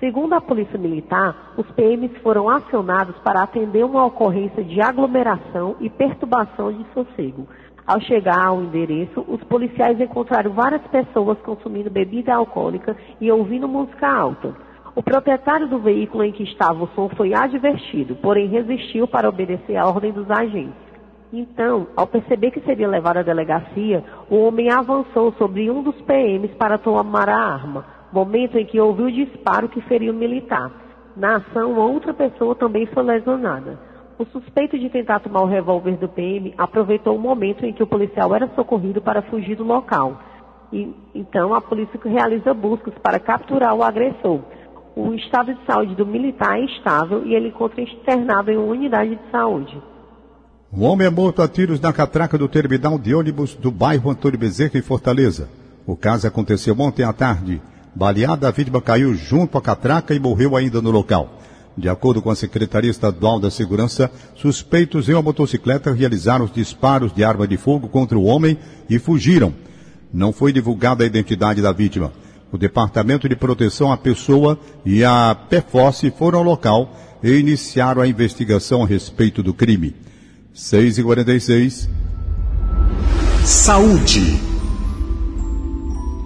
Segundo 0.00 0.32
a 0.32 0.40
Polícia 0.40 0.78
Militar, 0.78 1.52
os 1.58 1.70
PMs 1.72 2.16
foram 2.22 2.48
acionados 2.48 3.14
para 3.18 3.42
atender 3.42 3.84
uma 3.84 4.06
ocorrência 4.06 4.64
de 4.64 4.80
aglomeração 4.80 5.76
e 5.78 5.90
perturbação 5.90 6.72
de 6.72 6.86
sossego. 6.94 7.46
Ao 7.86 8.00
chegar 8.00 8.46
ao 8.46 8.62
endereço, 8.62 9.22
os 9.28 9.44
policiais 9.44 10.00
encontraram 10.00 10.52
várias 10.52 10.80
pessoas 10.86 11.38
consumindo 11.40 11.90
bebida 11.90 12.34
alcoólica 12.34 12.96
e 13.20 13.30
ouvindo 13.30 13.68
música 13.68 14.08
alta. 14.08 14.54
O 14.94 15.02
proprietário 15.02 15.68
do 15.68 15.78
veículo 15.78 16.24
em 16.24 16.32
que 16.32 16.44
estava 16.44 16.82
o 16.82 16.88
som 16.94 17.10
foi 17.10 17.34
advertido, 17.34 18.16
porém 18.16 18.48
resistiu 18.48 19.06
para 19.06 19.28
obedecer 19.28 19.76
à 19.76 19.86
ordem 19.86 20.12
dos 20.12 20.30
agentes. 20.30 20.90
Então, 21.30 21.88
ao 21.94 22.06
perceber 22.06 22.52
que 22.52 22.60
seria 22.62 22.88
levado 22.88 23.18
à 23.18 23.22
delegacia, 23.22 24.02
o 24.30 24.36
homem 24.36 24.72
avançou 24.72 25.32
sobre 25.32 25.70
um 25.70 25.82
dos 25.82 26.00
PMs 26.02 26.54
para 26.54 26.78
tomar 26.78 27.28
a 27.28 27.36
arma, 27.36 27.99
momento 28.12 28.58
em 28.58 28.66
que 28.66 28.80
ouviu 28.80 29.06
o 29.06 29.12
disparo 29.12 29.68
que 29.68 29.80
feriu 29.82 30.12
o 30.12 30.16
militar. 30.16 30.70
Na 31.16 31.36
ação, 31.36 31.76
outra 31.76 32.14
pessoa 32.14 32.54
também 32.54 32.86
foi 32.86 33.02
lesionada. 33.02 33.78
O 34.18 34.24
suspeito 34.26 34.78
de 34.78 34.90
tentar 34.90 35.20
tomar 35.20 35.42
o 35.42 35.46
revólver 35.46 35.96
do 35.96 36.08
PM 36.08 36.54
aproveitou 36.58 37.16
o 37.16 37.20
momento 37.20 37.64
em 37.64 37.72
que 37.72 37.82
o 37.82 37.86
policial 37.86 38.34
era 38.34 38.50
socorrido 38.54 39.00
para 39.00 39.22
fugir 39.22 39.56
do 39.56 39.64
local. 39.64 40.20
E, 40.72 40.94
então 41.14 41.54
a 41.54 41.60
polícia 41.60 41.98
realiza 42.04 42.52
buscas 42.52 42.94
para 43.02 43.18
capturar 43.18 43.74
o 43.74 43.82
agressor. 43.82 44.40
O 44.94 45.14
estado 45.14 45.54
de 45.54 45.64
saúde 45.64 45.94
do 45.94 46.04
militar 46.04 46.58
é 46.58 46.64
estável 46.64 47.24
e 47.24 47.34
ele 47.34 47.48
encontra 47.48 47.80
internado 47.80 48.50
em 48.50 48.56
uma 48.56 48.72
unidade 48.72 49.16
de 49.16 49.30
saúde. 49.30 49.80
Um 50.72 50.84
homem 50.84 51.06
é 51.06 51.10
morto 51.10 51.42
a 51.42 51.48
tiros 51.48 51.80
na 51.80 51.92
catraca 51.92 52.38
do 52.38 52.48
terminal 52.48 52.98
de 52.98 53.14
ônibus 53.14 53.54
do 53.54 53.70
bairro 53.70 54.10
Antônio 54.10 54.38
Bezerra, 54.38 54.78
em 54.78 54.82
Fortaleza. 54.82 55.48
O 55.86 55.96
caso 55.96 56.28
aconteceu 56.28 56.76
ontem 56.78 57.02
à 57.02 57.12
tarde. 57.12 57.60
Baleada, 57.94 58.48
a 58.48 58.50
vítima 58.50 58.80
caiu 58.80 59.14
junto 59.14 59.58
à 59.58 59.62
catraca 59.62 60.14
e 60.14 60.20
morreu 60.20 60.56
ainda 60.56 60.80
no 60.80 60.90
local. 60.90 61.40
De 61.76 61.88
acordo 61.88 62.20
com 62.20 62.30
a 62.30 62.36
Secretaria 62.36 62.90
Estadual 62.90 63.40
da 63.40 63.50
Segurança, 63.50 64.10
suspeitos 64.36 65.08
em 65.08 65.12
uma 65.12 65.22
motocicleta 65.22 65.92
realizaram 65.92 66.44
os 66.44 66.52
disparos 66.52 67.12
de 67.12 67.24
arma 67.24 67.46
de 67.46 67.56
fogo 67.56 67.88
contra 67.88 68.18
o 68.18 68.24
homem 68.24 68.58
e 68.88 68.98
fugiram. 68.98 69.54
Não 70.12 70.32
foi 70.32 70.52
divulgada 70.52 71.04
a 71.04 71.06
identidade 71.06 71.62
da 71.62 71.72
vítima. 71.72 72.12
O 72.52 72.58
Departamento 72.58 73.28
de 73.28 73.36
Proteção 73.36 73.92
à 73.92 73.96
Pessoa 73.96 74.58
e 74.84 75.04
a 75.04 75.34
PFOS 75.34 76.12
foram 76.18 76.40
ao 76.40 76.44
local 76.44 76.96
e 77.22 77.30
iniciaram 77.30 78.02
a 78.02 78.08
investigação 78.08 78.82
a 78.82 78.86
respeito 78.86 79.42
do 79.42 79.54
crime. 79.54 79.94
6 80.52 80.98
e 80.98 81.02
46 81.02 81.88
Saúde. 83.44 84.59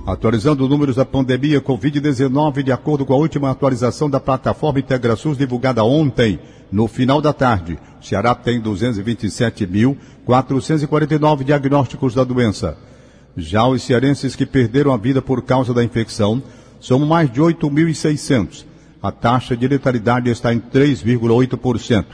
Atualizando 0.07 0.69
números 0.69 0.97
da 0.97 1.05
pandemia 1.07 1.63
Covid-19, 1.63 2.63
de 2.63 2.71
acordo 2.71 3.07
com 3.07 3.15
a 3.15 3.17
última 3.17 3.51
atualização 3.51 4.11
da 4.11 4.21
plataforma 4.21 4.79
IntegraSUS 4.79 5.39
divulgada 5.39 5.83
ontem, 5.83 6.39
no 6.71 6.87
final 6.87 7.23
da 7.23 7.33
tarde, 7.33 7.79
o 7.99 8.05
Ceará 8.05 8.35
tem 8.35 8.61
227.449 8.61 11.45
diagnósticos 11.45 12.15
da 12.15 12.23
doença. 12.23 12.77
Já 13.35 13.67
os 13.67 13.83
cearenses 13.83 14.37
que 14.37 14.45
perderam 14.45 14.93
a 14.93 14.99
vida 14.99 15.23
por 15.23 15.41
causa 15.41 15.73
da 15.73 15.83
infecção 15.83 16.43
são 16.79 16.99
mais 16.99 17.33
de 17.33 17.41
8.600. 17.41 18.67
A 19.03 19.11
taxa 19.11 19.57
de 19.57 19.67
letalidade 19.67 20.29
está 20.29 20.53
em 20.53 20.61
3,8%. 20.61 22.05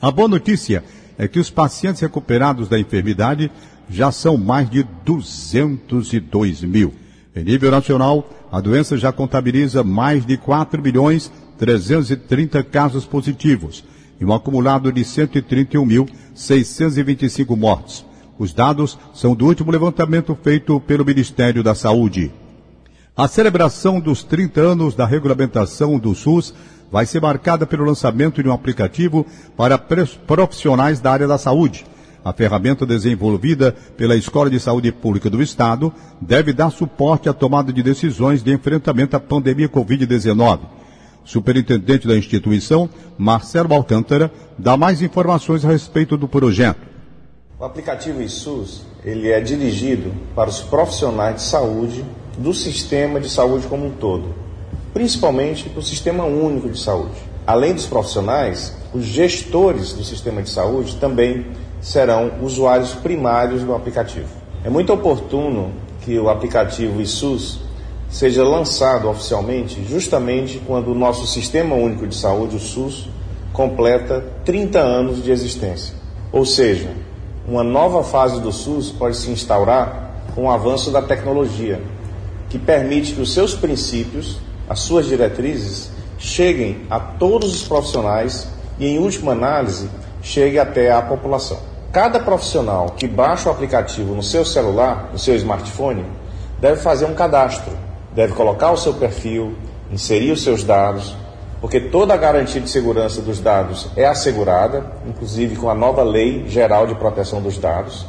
A 0.00 0.10
boa 0.10 0.28
notícia 0.28 0.82
é 1.18 1.28
que 1.28 1.38
os 1.38 1.50
pacientes 1.50 2.00
recuperados 2.00 2.70
da 2.70 2.80
enfermidade 2.80 3.50
já 3.86 4.10
são 4.10 4.38
mais 4.38 4.70
de 4.70 4.82
202 5.04 6.62
mil. 6.62 6.94
Em 7.34 7.42
nível 7.44 7.70
nacional, 7.70 8.28
a 8.50 8.58
doença 8.60 8.96
já 8.96 9.12
contabiliza 9.12 9.84
mais 9.84 10.24
de 10.24 10.36
4 10.36 10.82
milhões 10.82 11.30
330 11.58 12.62
casos 12.64 13.04
positivos 13.04 13.84
e 14.20 14.24
um 14.24 14.32
acumulado 14.32 14.90
de 14.90 15.02
131.625 15.02 17.56
mortes. 17.56 18.04
Os 18.38 18.54
dados 18.54 18.98
são 19.12 19.34
do 19.34 19.44
último 19.46 19.70
levantamento 19.70 20.34
feito 20.42 20.80
pelo 20.80 21.04
Ministério 21.04 21.62
da 21.62 21.74
Saúde. 21.74 22.32
A 23.16 23.28
celebração 23.28 24.00
dos 24.00 24.22
30 24.22 24.60
anos 24.60 24.94
da 24.94 25.04
regulamentação 25.04 25.98
do 25.98 26.14
SUS 26.14 26.54
vai 26.90 27.04
ser 27.04 27.20
marcada 27.20 27.66
pelo 27.66 27.84
lançamento 27.84 28.42
de 28.42 28.48
um 28.48 28.52
aplicativo 28.52 29.26
para 29.56 29.76
profissionais 29.76 31.00
da 31.00 31.12
área 31.12 31.26
da 31.26 31.36
saúde 31.36 31.84
a 32.24 32.32
ferramenta 32.32 32.84
desenvolvida 32.84 33.74
pela 33.96 34.16
Escola 34.16 34.50
de 34.50 34.58
Saúde 34.60 34.92
Pública 34.92 35.30
do 35.30 35.42
Estado 35.42 35.92
deve 36.20 36.52
dar 36.52 36.70
suporte 36.70 37.28
à 37.28 37.32
tomada 37.32 37.72
de 37.72 37.82
decisões 37.82 38.42
de 38.42 38.52
enfrentamento 38.52 39.16
à 39.16 39.20
pandemia 39.20 39.68
Covid-19. 39.68 40.60
Superintendente 41.24 42.08
da 42.08 42.16
instituição, 42.16 42.88
Marcelo 43.18 43.74
Alcântara, 43.74 44.32
dá 44.58 44.76
mais 44.76 45.02
informações 45.02 45.64
a 45.64 45.68
respeito 45.68 46.16
do 46.16 46.26
projeto. 46.26 46.80
O 47.58 47.64
aplicativo 47.64 48.22
ISUS 48.22 48.82
ele 49.04 49.28
é 49.30 49.40
dirigido 49.40 50.12
para 50.34 50.48
os 50.48 50.60
profissionais 50.60 51.36
de 51.36 51.42
saúde 51.42 52.04
do 52.36 52.54
sistema 52.54 53.20
de 53.20 53.28
saúde 53.28 53.66
como 53.66 53.86
um 53.86 53.90
todo, 53.90 54.34
principalmente 54.92 55.70
o 55.76 55.82
Sistema 55.82 56.24
Único 56.24 56.68
de 56.68 56.78
Saúde. 56.78 57.16
Além 57.46 57.74
dos 57.74 57.86
profissionais, 57.86 58.76
os 58.92 59.04
gestores 59.04 59.92
do 59.92 60.04
sistema 60.04 60.42
de 60.42 60.50
saúde 60.50 60.96
também 60.96 61.46
serão 61.80 62.32
usuários 62.42 62.94
primários 62.94 63.62
do 63.62 63.74
aplicativo. 63.74 64.28
É 64.64 64.70
muito 64.70 64.92
oportuno 64.92 65.72
que 66.02 66.18
o 66.18 66.28
aplicativo 66.28 67.00
ISUS 67.00 67.60
seja 68.10 68.42
lançado 68.42 69.08
oficialmente 69.08 69.84
justamente 69.88 70.60
quando 70.66 70.92
o 70.92 70.94
nosso 70.94 71.26
Sistema 71.26 71.74
Único 71.74 72.06
de 72.06 72.16
Saúde, 72.16 72.56
o 72.56 72.60
SUS, 72.60 73.08
completa 73.52 74.24
30 74.44 74.78
anos 74.78 75.22
de 75.22 75.30
existência. 75.30 75.94
Ou 76.32 76.44
seja, 76.44 76.90
uma 77.46 77.62
nova 77.62 78.02
fase 78.02 78.40
do 78.40 78.52
SUS 78.52 78.90
pode 78.90 79.16
se 79.16 79.30
instaurar 79.30 80.10
com 80.34 80.44
o 80.44 80.50
avanço 80.50 80.90
da 80.90 81.02
tecnologia, 81.02 81.80
que 82.48 82.58
permite 82.58 83.12
que 83.14 83.20
os 83.20 83.32
seus 83.32 83.54
princípios, 83.54 84.38
as 84.68 84.80
suas 84.80 85.06
diretrizes, 85.06 85.90
cheguem 86.18 86.82
a 86.90 86.98
todos 86.98 87.54
os 87.54 87.66
profissionais 87.66 88.48
e, 88.78 88.86
em 88.86 88.98
última 88.98 89.32
análise, 89.32 89.88
chegue 90.28 90.58
até 90.58 90.92
a 90.92 91.00
população. 91.00 91.56
Cada 91.90 92.20
profissional 92.20 92.90
que 92.90 93.08
baixa 93.08 93.48
o 93.48 93.52
aplicativo 93.52 94.14
no 94.14 94.22
seu 94.22 94.44
celular, 94.44 95.08
no 95.10 95.18
seu 95.18 95.34
smartphone, 95.36 96.04
deve 96.60 96.82
fazer 96.82 97.06
um 97.06 97.14
cadastro, 97.14 97.72
deve 98.14 98.34
colocar 98.34 98.70
o 98.70 98.76
seu 98.76 98.92
perfil, 98.92 99.54
inserir 99.90 100.30
os 100.32 100.42
seus 100.42 100.62
dados, 100.62 101.16
porque 101.62 101.80
toda 101.80 102.12
a 102.12 102.16
garantia 102.16 102.60
de 102.60 102.68
segurança 102.68 103.22
dos 103.22 103.40
dados 103.40 103.88
é 103.96 104.04
assegurada, 104.04 104.84
inclusive 105.06 105.56
com 105.56 105.70
a 105.70 105.74
nova 105.74 106.02
Lei 106.02 106.46
Geral 106.46 106.86
de 106.86 106.94
Proteção 106.94 107.40
dos 107.40 107.56
Dados. 107.56 108.04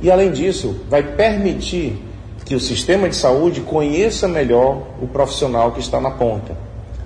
E 0.00 0.10
além 0.10 0.32
disso, 0.32 0.80
vai 0.88 1.02
permitir 1.02 2.02
que 2.46 2.54
o 2.54 2.60
sistema 2.60 3.10
de 3.10 3.16
saúde 3.16 3.60
conheça 3.60 4.26
melhor 4.26 4.84
o 5.02 5.06
profissional 5.06 5.72
que 5.72 5.80
está 5.80 6.00
na 6.00 6.12
ponta. 6.12 6.56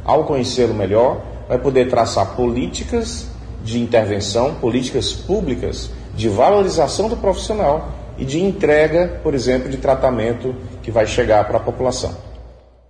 Ao 0.05 0.23
conhecê-lo 0.23 0.73
melhor, 0.73 1.21
vai 1.49 1.59
poder 1.59 1.91
traçar 1.91 2.37
políticas 2.37 3.32
de 3.65 3.81
intervenção, 3.81 4.55
políticas 4.57 5.13
públicas 5.13 5.91
de 6.15 6.29
valorização 6.29 7.09
do 7.09 7.17
profissional 7.17 7.93
e 8.19 8.25
de 8.25 8.41
entrega, 8.41 9.21
por 9.23 9.35
exemplo, 9.35 9.69
de 9.71 9.77
tratamento 9.77 10.55
que 10.83 10.91
vai 10.91 11.07
chegar 11.07 11.47
para 11.47 11.57
a 11.57 11.61
população. 11.61 12.15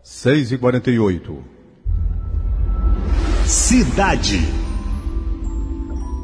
6 0.03 0.53
e 0.53 0.59
48 0.59 1.39
Cidade. 3.45 4.41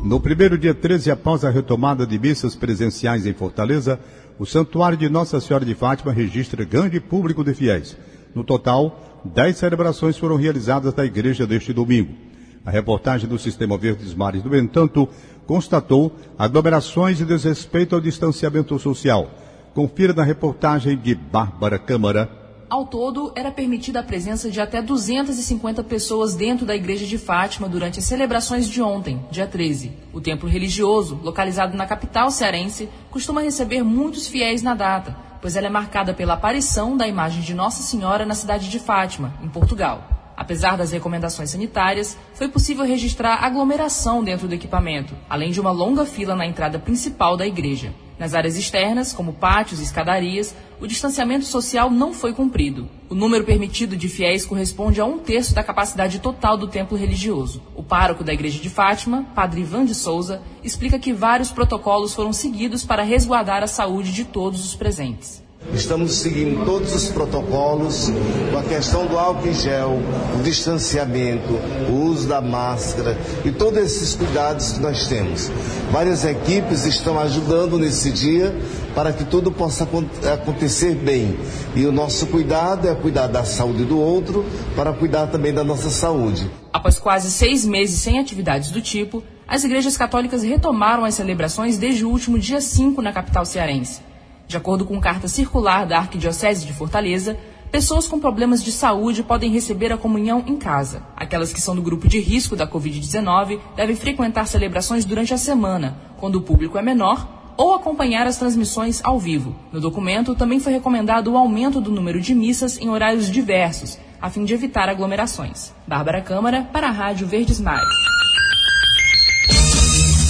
No 0.05 0.21
primeiro 0.21 0.57
dia 0.57 0.73
13, 0.73 1.11
após 1.11 1.45
a 1.45 1.51
retomada 1.51 2.07
de 2.07 2.19
missas 2.19 2.57
presenciais 2.57 3.27
em 3.27 3.35
Fortaleza, 3.35 4.01
o 4.39 4.47
Santuário 4.47 4.97
de 4.97 5.09
Nossa 5.09 5.41
Senhora 5.41 5.65
de 5.65 5.75
Fátima 5.75 6.13
registra 6.13 6.65
grande 6.65 7.01
público 7.01 7.45
de 7.45 7.53
fiéis. 7.55 7.97
No 8.35 8.45
total, 8.45 9.21
10 9.25 9.57
celebrações 9.57 10.17
foram 10.17 10.37
realizadas 10.37 10.95
na 10.95 11.05
igreja 11.05 11.47
deste 11.47 11.73
domingo. 11.73 12.15
A 12.65 12.71
reportagem 12.71 13.29
do 13.29 13.39
Sistema 13.39 13.79
Verdes 13.79 14.15
Mares, 14.15 14.45
no 14.45 14.57
entanto, 14.57 15.09
constatou 15.47 16.13
aglomerações 16.39 17.21
e 17.21 17.25
desrespeito 17.25 17.95
ao 17.95 18.01
distanciamento 18.01 18.79
social. 18.79 19.31
Confira 19.75 20.13
na 20.13 20.23
reportagem 20.23 20.97
de 20.97 21.15
Bárbara 21.15 21.79
Câmara. 21.79 22.31
Ao 22.69 22.85
todo, 22.85 23.33
era 23.35 23.51
permitida 23.51 24.01
a 24.01 24.03
presença 24.03 24.51
de 24.51 24.61
até 24.61 24.83
250 24.83 25.83
pessoas 25.85 26.35
dentro 26.35 26.67
da 26.67 26.77
Igreja 26.77 27.07
de 27.07 27.17
Fátima 27.17 27.67
durante 27.67 27.99
as 27.99 28.05
celebrações 28.05 28.69
de 28.69 28.83
ontem, 28.83 29.25
dia 29.31 29.47
13. 29.47 29.91
O 30.13 30.21
templo 30.21 30.47
religioso, 30.47 31.19
localizado 31.23 31.75
na 31.75 31.87
capital 31.87 32.31
cearense, 32.31 32.91
costuma 33.11 33.41
receber 33.41 33.83
muitos 33.83 34.27
fiéis 34.27 34.63
na 34.63 34.75
data, 34.75 35.17
pois 35.41 35.57
ela 35.57 35.69
é 35.69 35.71
marcada 35.71 36.13
pela 36.13 36.35
aparição 36.35 36.95
da 36.95 37.09
imagem 37.09 37.41
de 37.41 37.55
Nossa 37.55 37.83
Senhora 37.83 38.27
na 38.27 38.35
cidade 38.35 38.69
de 38.69 38.79
Fátima, 38.79 39.33
em 39.43 39.49
Portugal. 39.49 40.18
Apesar 40.39 40.77
das 40.77 40.93
recomendações 40.93 41.51
sanitárias, 41.51 42.17
foi 42.33 42.47
possível 42.47 42.85
registrar 42.85 43.45
aglomeração 43.45 44.23
dentro 44.23 44.47
do 44.47 44.55
equipamento, 44.55 45.13
além 45.29 45.51
de 45.51 45.61
uma 45.61 45.73
longa 45.73 46.07
fila 46.07 46.37
na 46.37 46.47
entrada 46.47 46.79
principal 46.79 47.37
da 47.37 47.45
igreja. 47.45 47.93
Nas 48.17 48.35
áreas 48.35 48.57
externas, 48.57 49.13
como 49.13 49.33
pátios 49.33 49.81
e 49.81 49.83
escadarias, 49.83 50.55
o 50.81 50.87
distanciamento 50.87 51.45
social 51.45 51.91
não 51.91 52.15
foi 52.15 52.33
cumprido. 52.33 52.89
O 53.09 53.17
número 53.17 53.45
permitido 53.45 53.97
de 53.97 54.09
fiéis 54.09 54.47
corresponde 54.47 55.01
a 55.01 55.05
um 55.05 55.19
terço 55.19 55.57
da 55.57 55.65
capacidade 55.65 56.21
total 56.21 56.57
do 56.57 56.69
templo 56.69 56.97
religioso. 56.97 57.61
O 57.75 57.83
pároco 57.83 58.23
da 58.23 58.33
Igreja 58.33 58.61
de 58.61 58.71
Fátima, 58.71 59.27
Padre 59.35 59.63
Ivan 59.63 59.85
de 59.85 59.95
Souza, 59.95 60.41
explica 60.63 61.01
que 61.01 61.13
vários 61.13 61.51
protocolos 61.51 62.15
foram 62.15 62.33
seguidos 62.33 62.85
para 62.85 63.03
resguardar 63.03 63.65
a 63.65 63.69
saúde 63.69 64.13
de 64.13 64.25
todos 64.25 64.65
os 64.65 64.77
presentes. 64.77 65.48
Estamos 65.75 66.15
seguindo 66.15 66.65
todos 66.65 66.95
os 66.95 67.11
protocolos 67.11 68.11
com 68.51 68.59
a 68.59 68.63
questão 68.63 69.07
do 69.07 69.19
álcool 69.19 69.49
em 69.49 69.55
gel, 69.55 70.01
o 70.39 70.43
distanciamento, 70.43 71.53
o 71.91 72.05
uso 72.07 72.27
da 72.27 72.41
máscara 72.41 73.19
e 73.45 73.51
todos 73.53 73.79
esses 73.79 74.15
cuidados 74.15 74.73
que 74.73 74.81
nós 74.81 75.07
temos. 75.07 75.51
Várias 75.93 76.25
equipes 76.25 76.87
estão 76.87 77.19
ajudando 77.19 77.79
nesse 77.79 78.11
dia 78.11 78.55
para 78.95 79.13
que 79.13 79.25
tudo 79.25 79.53
possa 79.53 79.87
acontecer 80.33 80.95
bem. 80.95 81.39
E 81.77 81.85
o 81.87 81.93
nosso 81.93 82.27
cuidado 82.27 82.89
é 82.89 82.95
cuidar 82.95 83.27
da 83.27 83.45
saúde 83.45 83.85
do 83.85 83.99
outro 83.99 84.45
para 84.75 84.93
cuidar 84.93 85.27
também 85.27 85.53
da 85.53 85.63
nossa 85.63 85.91
saúde. 85.91 86.51
Após 86.73 86.99
quase 86.99 87.31
seis 87.31 87.67
meses 87.67 88.01
sem 88.01 88.19
atividades 88.19 88.71
do 88.71 88.81
tipo, 88.81 89.23
as 89.47 89.65
igrejas 89.65 89.97
católicas 89.97 90.43
retomaram 90.43 91.05
as 91.05 91.15
celebrações 91.15 91.77
desde 91.77 92.05
o 92.05 92.11
último 92.11 92.39
dia 92.39 92.61
5 92.61 93.01
na 93.03 93.13
capital 93.13 93.45
cearense. 93.45 94.08
De 94.49 94.57
acordo 94.57 94.87
com 94.87 94.99
carta 94.99 95.29
circular 95.29 95.85
da 95.85 95.99
Arquidiocese 95.99 96.65
de 96.65 96.73
Fortaleza, 96.73 97.39
pessoas 97.71 98.09
com 98.09 98.19
problemas 98.19 98.65
de 98.65 98.73
saúde 98.73 99.23
podem 99.23 99.53
receber 99.53 99.93
a 99.93 99.99
comunhão 99.99 100.43
em 100.47 100.57
casa. 100.57 101.03
Aquelas 101.15 101.53
que 101.53 101.61
são 101.61 101.77
do 101.77 101.83
grupo 101.83 102.09
de 102.09 102.19
risco 102.19 102.57
da 102.57 102.67
Covid-19 102.67 103.61
devem 103.77 103.95
frequentar 103.95 104.47
celebrações 104.47 105.05
durante 105.05 105.35
a 105.35 105.37
semana, 105.37 105.99
quando 106.17 106.37
o 106.37 106.41
público 106.41 106.79
é 106.79 106.83
menor, 106.83 107.53
ou 107.59 107.75
acompanhar 107.75 108.27
as 108.27 108.39
transmissões 108.39 109.03
ao 109.05 109.19
vivo. 109.19 109.55
No 109.71 109.83
documento 109.83 110.35
também 110.35 110.59
foi 110.59 110.73
recomendado 110.73 111.31
o 111.31 111.37
aumento 111.37 111.79
do 111.79 111.91
número 111.91 112.19
de 112.19 112.35
missas 112.35 112.79
em 112.79 112.89
horários 112.89 113.31
diversos, 113.31 113.99
a 114.19 114.31
fim 114.31 114.47
de 114.47 114.55
evitar 114.55 114.89
aglomerações. 114.89 115.75
Bárbara 115.87 116.23
Câmara, 116.23 116.63
para 116.73 116.89
a 116.89 116.93
Rádio 116.93 117.27
Verdes 117.27 117.61
Mares. 117.61 117.87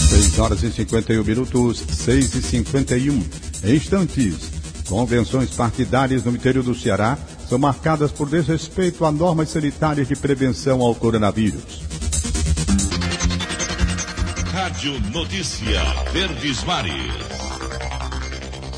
6 0.08 0.38
horas 0.40 0.62
e 0.64 0.72
51 0.72 1.22
minutos, 1.22 1.84
6 1.88 2.34
e 2.34 2.42
51. 2.42 3.47
Em 3.64 3.74
instantes, 3.74 4.50
convenções 4.88 5.50
partidárias 5.50 6.22
no 6.24 6.30
interior 6.30 6.62
do 6.62 6.74
Ceará 6.74 7.18
são 7.48 7.58
marcadas 7.58 8.12
por 8.12 8.28
desrespeito 8.28 9.04
a 9.04 9.10
normas 9.10 9.48
sanitárias 9.48 10.06
de 10.06 10.14
prevenção 10.14 10.80
ao 10.80 10.94
coronavírus. 10.94 11.82
Rádio 14.52 15.00
Notícia 15.12 15.80
Verdes 16.12 16.62
Mares. 16.64 17.12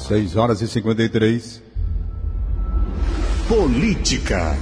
6 0.08 0.36
horas 0.36 0.62
e 0.62 0.68
53. 0.68 1.62
Política. 3.46 4.56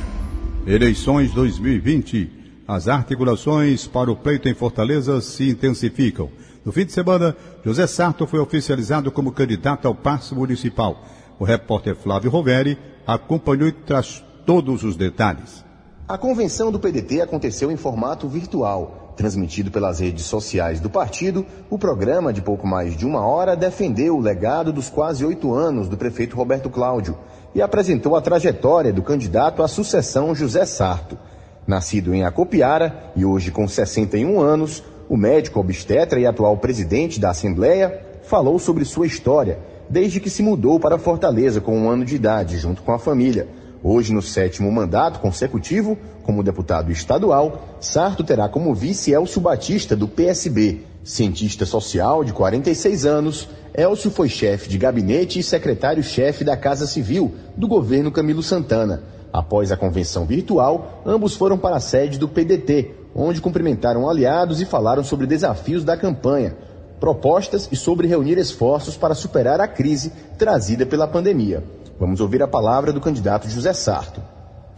Eleições 0.66 1.33
2020. 1.33 2.31
As 2.66 2.88
articulações 2.88 3.87
para 3.87 4.11
o 4.11 4.16
pleito 4.16 4.48
em 4.48 4.54
Fortaleza 4.54 5.20
se 5.20 5.48
intensificam. 5.48 6.28
No 6.64 6.72
fim 6.72 6.85
de 6.85 6.92
semana, 6.92 7.35
José 7.68 7.87
Sarto 7.87 8.26
foi 8.26 8.40
oficializado 8.40 9.12
como 9.12 9.31
candidato 9.31 9.87
ao 9.87 9.94
passo 9.94 10.35
municipal. 10.35 11.02
O 11.38 11.44
repórter 11.44 11.94
Flávio 11.94 12.31
Roveri 12.31 12.78
acompanhou 13.07 13.68
e 13.68 13.72
traz 13.72 14.24
todos 14.46 14.85
os 14.85 14.96
detalhes. 14.96 15.62
A 16.09 16.16
convenção 16.16 16.72
do 16.72 16.81
PDT 16.81 17.20
aconteceu 17.20 17.70
em 17.70 17.76
formato 17.76 18.26
virtual. 18.26 19.12
Transmitido 19.18 19.70
pelas 19.70 20.00
redes 20.00 20.24
sociais 20.24 20.81
do 20.81 20.88
partido, 20.88 21.44
o 21.68 21.78
programa, 21.78 22.33
de 22.33 22.40
pouco 22.40 22.66
mais 22.66 22.96
de 22.96 23.04
uma 23.04 23.20
hora, 23.20 23.54
defendeu 23.54 24.16
o 24.16 24.20
legado 24.20 24.72
dos 24.72 24.88
quase 24.88 25.22
oito 25.22 25.52
anos 25.52 25.90
do 25.90 25.96
prefeito 25.98 26.37
Roberto 26.37 26.70
Cláudio 26.70 27.18
e 27.54 27.61
apresentou 27.61 28.16
a 28.16 28.22
trajetória 28.22 28.94
do 28.94 29.02
candidato 29.02 29.62
à 29.62 29.68
sucessão 29.68 30.35
José 30.35 30.64
Sarto. 30.64 31.18
Nascido 31.66 32.14
em 32.14 32.24
Acopiara 32.24 33.12
e 33.14 33.26
hoje 33.26 33.50
com 33.50 33.68
61 33.68 34.40
anos, 34.40 34.83
o 35.09 35.16
médico 35.16 35.59
obstetra 35.59 36.21
e 36.21 36.27
atual 36.27 36.57
presidente 36.59 37.18
da 37.18 37.31
Assembleia 37.31 38.07
falou 38.23 38.59
sobre 38.59 38.85
sua 38.85 39.07
história, 39.07 39.59
desde 39.88 40.21
que 40.21 40.29
se 40.29 40.42
mudou 40.42 40.79
para 40.79 40.99
Fortaleza 40.99 41.61
com 41.61 41.77
um 41.79 41.88
ano 41.88 42.05
de 42.05 42.14
idade, 42.14 42.59
junto 42.59 42.83
com 42.83 42.92
a 42.92 42.99
família. 42.99 43.49
Hoje, 43.83 44.12
no 44.12 44.21
sétimo 44.21 44.71
mandato 44.71 45.21
consecutivo, 45.21 45.97
como 46.25 46.42
deputado 46.42 46.92
estadual, 46.92 47.79
Sarto 47.81 48.23
terá 48.23 48.49
como 48.49 48.75
vice 48.75 49.12
Elcio 49.12 49.40
Batista, 49.40 49.97
do 49.97 50.07
PSB. 50.07 50.81
Cientista 51.03 51.64
social 51.64 52.23
de 52.23 52.35
46 52.35 53.07
anos, 53.07 53.49
Elcio 53.73 54.11
foi 54.11 54.29
chefe 54.29 54.68
de 54.68 54.77
gabinete 54.77 55.38
e 55.38 55.42
secretário-chefe 55.42 56.44
da 56.44 56.57
Casa 56.57 56.87
Civil 56.87 57.35
do 57.57 57.66
governo 57.66 58.12
Camilo 58.12 58.42
Santana. 58.42 59.05
Após 59.33 59.71
a 59.73 59.77
convenção 59.77 60.27
virtual, 60.27 61.03
ambos 61.07 61.35
foram 61.35 61.57
para 61.57 61.77
a 61.77 61.81
sede 61.81 62.18
do 62.18 62.29
PDT, 62.29 62.98
onde 63.14 63.40
cumprimentaram 63.40 64.09
aliados 64.09 64.61
e 64.61 64.66
falaram 64.66 65.03
sobre 65.03 65.27
desafios 65.27 65.85
da 65.85 65.97
campanha, 65.97 66.57
propostas 67.01 67.68
e 67.71 67.77
sobre 67.77 68.07
reunir 68.07 68.38
esforços 68.38 68.97
para 68.97 69.14
superar 69.14 69.61
a 69.61 69.68
crise 69.68 70.12
trazida 70.38 70.85
pela 70.85 71.07
pandemia. 71.07 71.62
Vamos 71.99 72.21
ouvir 72.21 72.42
a 72.42 72.49
palavra 72.49 72.92
do 72.92 73.01
candidato 73.01 73.49
José 73.49 73.73
Sarto. 73.73 74.23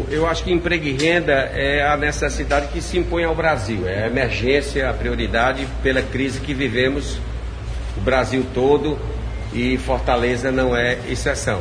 Eu 0.09 0.27
acho 0.27 0.43
que 0.45 0.53
emprego 0.53 0.87
e 0.87 0.93
renda 0.93 1.33
é 1.33 1.87
a 1.87 1.97
necessidade 1.97 2.69
que 2.69 2.81
se 2.81 2.99
impõe 2.99 3.25
ao 3.25 3.35
Brasil, 3.35 3.87
é 3.87 4.05
a 4.05 4.07
emergência, 4.07 4.89
a 4.89 4.95
prioridade 4.95 5.69
pela 5.83 6.01
crise 6.01 6.41
que 6.41 6.55
vivemos, 6.55 7.19
o 7.97 8.01
Brasil 8.01 8.45
todo 8.55 8.99
e 9.53 9.77
Fortaleza 9.77 10.51
não 10.51 10.75
é 10.75 10.99
exceção. 11.09 11.61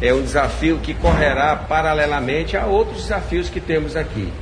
É 0.00 0.14
um 0.14 0.22
desafio 0.22 0.78
que 0.78 0.94
correrá 0.94 1.54
paralelamente 1.54 2.56
a 2.56 2.66
outros 2.66 3.02
desafios 3.02 3.50
que 3.50 3.60
temos 3.60 3.96
aqui 3.96 4.32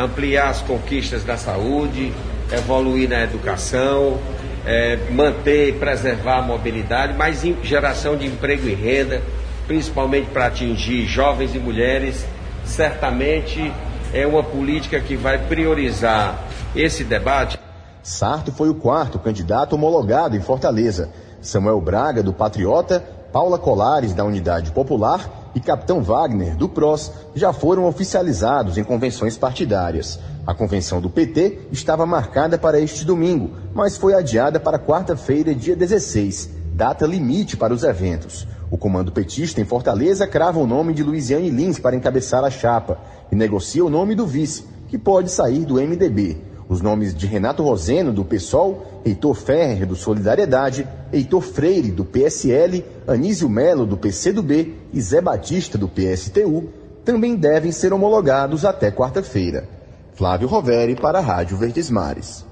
ampliar 0.00 0.48
as 0.48 0.62
conquistas 0.62 1.22
da 1.24 1.36
saúde, 1.36 2.12
evoluir 2.50 3.08
na 3.08 3.22
educação, 3.22 4.18
é, 4.66 4.96
manter 5.10 5.68
e 5.68 5.72
preservar 5.72 6.38
a 6.38 6.42
mobilidade, 6.42 7.14
mas 7.16 7.42
geração 7.62 8.16
de 8.16 8.26
emprego 8.26 8.66
e 8.66 8.74
renda, 8.74 9.22
principalmente 9.66 10.30
para 10.30 10.46
atingir 10.46 11.06
jovens 11.06 11.54
e 11.54 11.58
mulheres, 11.58 12.24
certamente 12.64 13.72
é 14.12 14.26
uma 14.26 14.42
política 14.42 15.00
que 15.00 15.16
vai 15.16 15.38
priorizar 15.38 16.46
esse 16.74 17.04
debate. 17.04 17.58
Sarto 18.02 18.50
foi 18.50 18.70
o 18.70 18.74
quarto 18.74 19.18
candidato 19.18 19.74
homologado 19.74 20.36
em 20.36 20.40
Fortaleza. 20.40 21.10
Samuel 21.42 21.80
Braga, 21.80 22.22
do 22.22 22.32
Patriota, 22.32 23.04
Paula 23.32 23.58
Colares, 23.58 24.12
da 24.12 24.24
Unidade 24.24 24.72
Popular 24.72 25.39
e 25.54 25.60
Capitão 25.60 26.02
Wagner, 26.02 26.56
do 26.56 26.68
PROS, 26.68 27.12
já 27.34 27.52
foram 27.52 27.86
oficializados 27.86 28.78
em 28.78 28.84
convenções 28.84 29.36
partidárias. 29.36 30.18
A 30.46 30.54
convenção 30.54 31.00
do 31.00 31.10
PT 31.10 31.68
estava 31.72 32.06
marcada 32.06 32.56
para 32.58 32.80
este 32.80 33.04
domingo, 33.04 33.50
mas 33.74 33.96
foi 33.96 34.14
adiada 34.14 34.58
para 34.58 34.78
quarta-feira, 34.78 35.54
dia 35.54 35.76
16, 35.76 36.50
data 36.72 37.06
limite 37.06 37.56
para 37.56 37.74
os 37.74 37.82
eventos. 37.82 38.46
O 38.70 38.78
comando 38.78 39.10
petista 39.10 39.60
em 39.60 39.64
Fortaleza 39.64 40.26
crava 40.26 40.60
o 40.60 40.66
nome 40.66 40.94
de 40.94 41.02
Luiziane 41.02 41.50
Lins 41.50 41.78
para 41.78 41.96
encabeçar 41.96 42.44
a 42.44 42.50
chapa 42.50 42.98
e 43.30 43.34
negocia 43.34 43.84
o 43.84 43.90
nome 43.90 44.14
do 44.14 44.26
vice, 44.26 44.64
que 44.88 44.96
pode 44.96 45.30
sair 45.30 45.64
do 45.64 45.74
MDB. 45.74 46.49
Os 46.70 46.80
nomes 46.80 47.12
de 47.12 47.26
Renato 47.26 47.64
Roseno, 47.64 48.12
do 48.12 48.24
PSOL, 48.24 49.02
Heitor 49.04 49.34
Ferrer, 49.34 49.84
do 49.84 49.96
Solidariedade, 49.96 50.86
Heitor 51.12 51.42
Freire, 51.42 51.90
do 51.90 52.04
PSL, 52.04 52.84
Anísio 53.08 53.48
Melo, 53.48 53.84
do 53.84 53.96
PCdoB 53.96 54.76
e 54.92 55.00
Zé 55.00 55.20
Batista, 55.20 55.76
do 55.76 55.88
PSTU, 55.88 56.68
também 57.04 57.34
devem 57.34 57.72
ser 57.72 57.92
homologados 57.92 58.64
até 58.64 58.88
quarta-feira. 58.92 59.68
Flávio 60.14 60.46
Roveri, 60.46 60.94
para 60.94 61.18
a 61.18 61.20
Rádio 61.20 61.56
Verdes 61.56 61.90
Mares. 61.90 62.46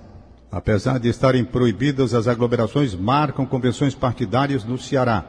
Apesar 0.50 0.98
de 0.98 1.08
estarem 1.08 1.44
proibidas, 1.44 2.12
as 2.12 2.26
aglomerações 2.26 2.96
marcam 2.96 3.46
convenções 3.46 3.94
partidárias 3.94 4.64
no 4.64 4.76
Ceará. 4.76 5.24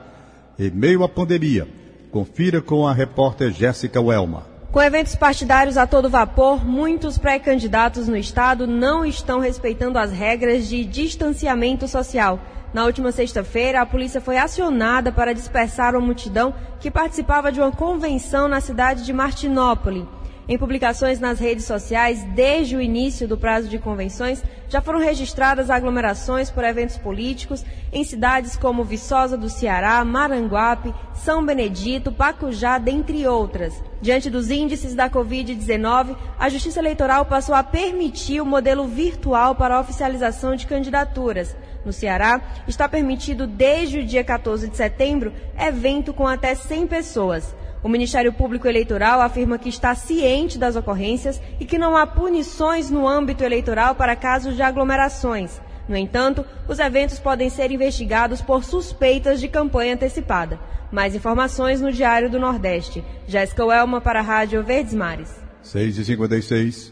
Em 0.58 0.72
meio 0.72 1.04
à 1.04 1.10
pandemia, 1.10 1.68
confira 2.10 2.60
com 2.60 2.88
a 2.88 2.94
repórter 2.94 3.52
Jéssica 3.52 4.02
Welma. 4.02 4.48
Com 4.72 4.80
eventos 4.80 5.16
partidários 5.16 5.78
a 5.78 5.88
todo 5.88 6.12
vapor, 6.12 6.64
muitos 6.64 7.18
pré-candidatos 7.18 8.08
no 8.08 8.16
estado 8.16 8.68
não 8.68 9.04
estão 9.04 9.40
respeitando 9.40 9.98
as 9.98 10.12
regras 10.12 10.68
de 10.68 10.86
distanciamento 10.86 11.88
social. 11.88 12.40
Na 12.72 12.86
última 12.86 13.12
sexta-feira, 13.12 13.82
a 13.82 13.86
polícia 13.86 14.22
foi 14.22 14.38
acionada 14.38 15.12
para 15.12 15.34
dispersar 15.34 15.96
uma 15.96 16.06
multidão 16.06 16.54
que 16.80 16.92
participava 16.92 17.52
de 17.52 17.60
uma 17.60 17.72
convenção 17.72 18.48
na 18.48 18.62
cidade 18.62 19.04
de 19.04 19.12
Martinópole. 19.12 20.08
Em 20.50 20.58
publicações 20.58 21.20
nas 21.20 21.40
redes 21.40 21.66
sociais, 21.66 22.24
desde 22.34 22.76
o 22.76 22.82
início 22.82 23.28
do 23.28 23.38
prazo 23.38 23.70
de 23.70 23.78
convenções, 23.78 24.44
já 24.68 24.82
foram 24.82 24.98
registradas 24.98 25.70
aglomerações 25.70 26.50
por 26.50 26.64
eventos 26.64 26.98
políticos 26.98 27.64
em 27.94 28.04
cidades 28.04 28.58
como 28.58 28.84
Viçosa 28.84 29.38
do 29.38 29.48
Ceará, 29.48 30.04
Maranguape, 30.04 30.92
São 31.14 31.46
Benedito, 31.46 32.12
Pacujá, 32.12 32.80
dentre 32.80 33.28
outras. 33.28 33.76
Diante 34.02 34.28
dos 34.28 34.50
índices 34.50 34.96
da 34.96 35.08
Covid-19, 35.08 36.16
a 36.40 36.50
Justiça 36.50 36.80
Eleitoral 36.80 37.26
passou 37.26 37.54
a 37.54 37.64
permitir 37.64 38.42
o 38.42 38.46
modelo 38.46 38.88
virtual 38.88 39.54
para 39.54 39.76
a 39.76 39.80
oficialização 39.80 40.56
de 40.56 40.66
candidaturas. 40.66 41.56
No 41.86 41.94
Ceará, 41.94 42.42
está 42.68 42.90
permitido 42.90 43.46
desde 43.46 44.00
o 44.00 44.06
dia 44.06 44.24
14 44.24 44.68
de 44.68 44.76
setembro 44.76 45.32
evento 45.56 46.12
com 46.12 46.26
até 46.26 46.56
100 46.56 46.88
pessoas. 46.88 47.59
O 47.82 47.88
Ministério 47.88 48.34
Público 48.34 48.68
Eleitoral 48.68 49.22
afirma 49.22 49.58
que 49.58 49.70
está 49.70 49.96
ciente 49.96 50.58
das 50.58 50.76
ocorrências 50.76 51.42
e 51.60 51.66
que 51.66 51.78
não 51.78 51.96
há 51.96 52.06
punições 52.06 52.90
no 52.90 53.08
âmbito 53.08 53.44
eleitoral 53.44 53.96
para 53.96 54.16
casos 54.16 54.56
de 54.56 54.62
aglomerações. 54.62 55.62
No 55.88 55.96
entanto, 55.96 56.46
os 56.68 56.78
eventos 56.78 57.20
podem 57.20 57.50
ser 57.50 57.72
investigados 57.72 58.42
por 58.42 58.64
suspeitas 58.64 59.40
de 59.40 59.48
campanha 59.48 59.96
antecipada. 59.96 60.60
Mais 60.92 61.16
informações 61.16 61.82
no 61.82 61.92
Diário 61.92 62.30
do 62.30 62.40
Nordeste. 62.40 63.04
Jéssica 63.28 63.66
Welma 63.66 64.02
para 64.02 64.20
a 64.20 64.24
Rádio 64.24 64.64
Verdes 64.64 64.94
Mares. 64.94 65.34
6 65.64 65.98
e 65.98 66.06
56 66.06 66.92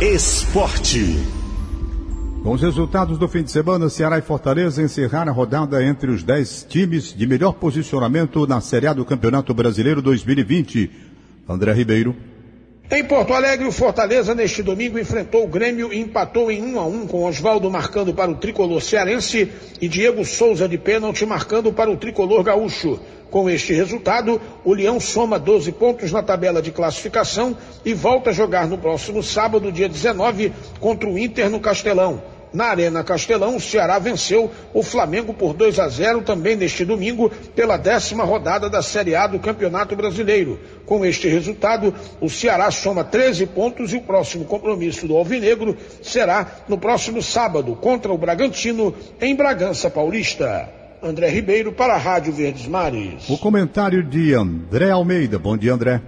Esporte. 0.00 1.47
Com 2.42 2.52
os 2.52 2.62
resultados 2.62 3.18
do 3.18 3.28
fim 3.28 3.42
de 3.42 3.50
semana, 3.50 3.90
Ceará 3.90 4.16
e 4.18 4.22
Fortaleza 4.22 4.82
encerraram 4.82 5.30
a 5.30 5.34
rodada 5.34 5.82
entre 5.84 6.10
os 6.10 6.22
10 6.22 6.66
times 6.68 7.12
de 7.14 7.26
melhor 7.26 7.52
posicionamento 7.52 8.46
na 8.46 8.60
Série 8.60 8.86
A 8.86 8.92
do 8.92 9.04
Campeonato 9.04 9.52
Brasileiro 9.52 10.00
2020. 10.00 10.90
André 11.48 11.72
Ribeiro. 11.72 12.14
Em 12.90 13.04
Porto 13.04 13.34
Alegre, 13.34 13.66
o 13.66 13.72
Fortaleza 13.72 14.34
neste 14.34 14.62
domingo 14.62 14.98
enfrentou 14.98 15.44
o 15.44 15.46
Grêmio 15.46 15.92
e 15.92 15.98
empatou 15.98 16.50
em 16.50 16.62
1 16.62 16.80
a 16.80 16.86
1 16.86 17.06
com 17.06 17.24
Oswaldo 17.24 17.70
marcando 17.70 18.14
para 18.14 18.30
o 18.30 18.36
tricolor 18.36 18.80
cearense 18.80 19.52
e 19.78 19.86
Diego 19.86 20.24
Souza 20.24 20.66
de 20.66 20.78
pênalti 20.78 21.26
marcando 21.26 21.70
para 21.70 21.90
o 21.90 21.98
tricolor 21.98 22.42
gaúcho. 22.42 22.98
Com 23.30 23.50
este 23.50 23.74
resultado, 23.74 24.40
o 24.64 24.72
Leão 24.72 24.98
soma 24.98 25.38
12 25.38 25.70
pontos 25.72 26.10
na 26.10 26.22
tabela 26.22 26.62
de 26.62 26.70
classificação 26.70 27.54
e 27.84 27.92
volta 27.92 28.30
a 28.30 28.32
jogar 28.32 28.66
no 28.66 28.78
próximo 28.78 29.22
sábado, 29.22 29.70
dia 29.70 29.86
19, 29.86 30.50
contra 30.80 31.10
o 31.10 31.18
Inter 31.18 31.50
no 31.50 31.60
Castelão. 31.60 32.22
Na 32.52 32.66
Arena 32.66 33.04
Castelão, 33.04 33.56
o 33.56 33.60
Ceará 33.60 33.98
venceu 33.98 34.50
o 34.72 34.82
Flamengo 34.82 35.34
por 35.34 35.52
2 35.54 35.78
a 35.78 35.88
0 35.88 36.22
também 36.22 36.56
neste 36.56 36.84
domingo, 36.84 37.30
pela 37.54 37.76
décima 37.76 38.24
rodada 38.24 38.70
da 38.70 38.82
Série 38.82 39.14
A 39.14 39.26
do 39.26 39.38
Campeonato 39.38 39.94
Brasileiro. 39.94 40.58
Com 40.86 41.04
este 41.04 41.28
resultado, 41.28 41.94
o 42.20 42.30
Ceará 42.30 42.70
soma 42.70 43.04
13 43.04 43.46
pontos 43.46 43.92
e 43.92 43.96
o 43.96 44.02
próximo 44.02 44.44
compromisso 44.44 45.06
do 45.06 45.16
Alvinegro 45.16 45.76
será 46.02 46.46
no 46.68 46.78
próximo 46.78 47.22
sábado 47.22 47.74
contra 47.76 48.12
o 48.12 48.18
Bragantino, 48.18 48.94
em 49.20 49.34
Bragança 49.34 49.90
Paulista. 49.90 50.68
André 51.02 51.28
Ribeiro 51.28 51.72
para 51.72 51.94
a 51.94 51.98
Rádio 51.98 52.32
Verdes 52.32 52.66
Mares. 52.66 53.28
O 53.28 53.38
comentário 53.38 54.02
de 54.02 54.34
André 54.34 54.90
Almeida. 54.90 55.38
Bom 55.38 55.56
dia, 55.56 55.72
André. 55.72 56.02